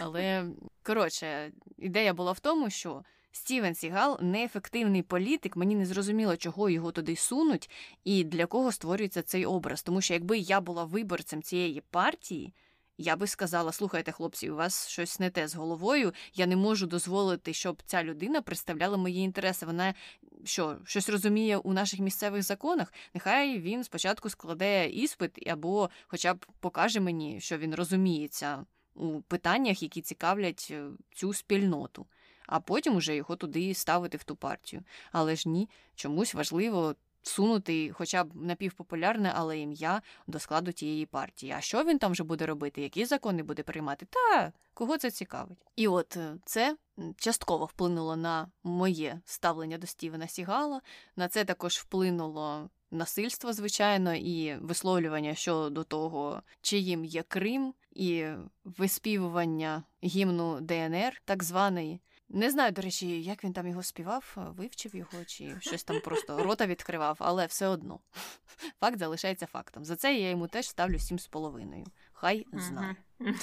[0.00, 0.46] Але
[0.82, 3.04] коротше, ідея була в тому, що.
[3.34, 7.70] Стівен Сігал неефективний політик, мені не зрозуміло, чого його туди сунуть
[8.04, 9.82] і для кого створюється цей образ.
[9.82, 12.54] Тому що якби я була виборцем цієї партії,
[13.02, 16.12] я би сказала: слухайте, хлопці, у вас щось не те з головою.
[16.34, 19.66] Я не можу дозволити, щоб ця людина представляла мої інтереси.
[19.66, 19.94] Вона
[20.44, 22.92] що, щось розуміє у наших місцевих законах?
[23.14, 29.82] Нехай він спочатку складе іспит або, хоча б покаже мені, що він розуміється у питаннях,
[29.82, 30.84] які цікавлять е,
[31.14, 32.06] цю спільноту.
[32.46, 34.82] А потім уже його туди ставити в ту партію.
[35.12, 41.54] Але ж ні, чомусь важливо сунути хоча б напівпопулярне, але ім'я до складу тієї партії.
[41.58, 42.82] А що він там вже буде робити?
[42.82, 44.06] Які закони буде приймати?
[44.10, 45.58] Та кого це цікавить?
[45.76, 46.76] І от е, це
[47.16, 50.80] частково вплинуло на моє ставлення до Стівена Сігала.
[51.16, 52.70] На це також вплинуло.
[52.94, 58.26] Насильство, звичайно, і висловлювання щодо того, чиїм є Крим, і
[58.64, 62.00] виспівування гімну ДНР, так званий.
[62.34, 66.42] Не знаю, до речі, як він там його співав, вивчив його чи щось там просто
[66.42, 68.00] рота відкривав, але все одно
[68.80, 69.84] факт залишається фактом.
[69.84, 71.84] За це я йому теж ставлю сім з половиною.
[72.12, 72.96] Хай знає.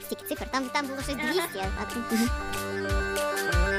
[0.00, 0.50] Стільки цифр.
[0.50, 3.69] Там, там було щось 200, а тут...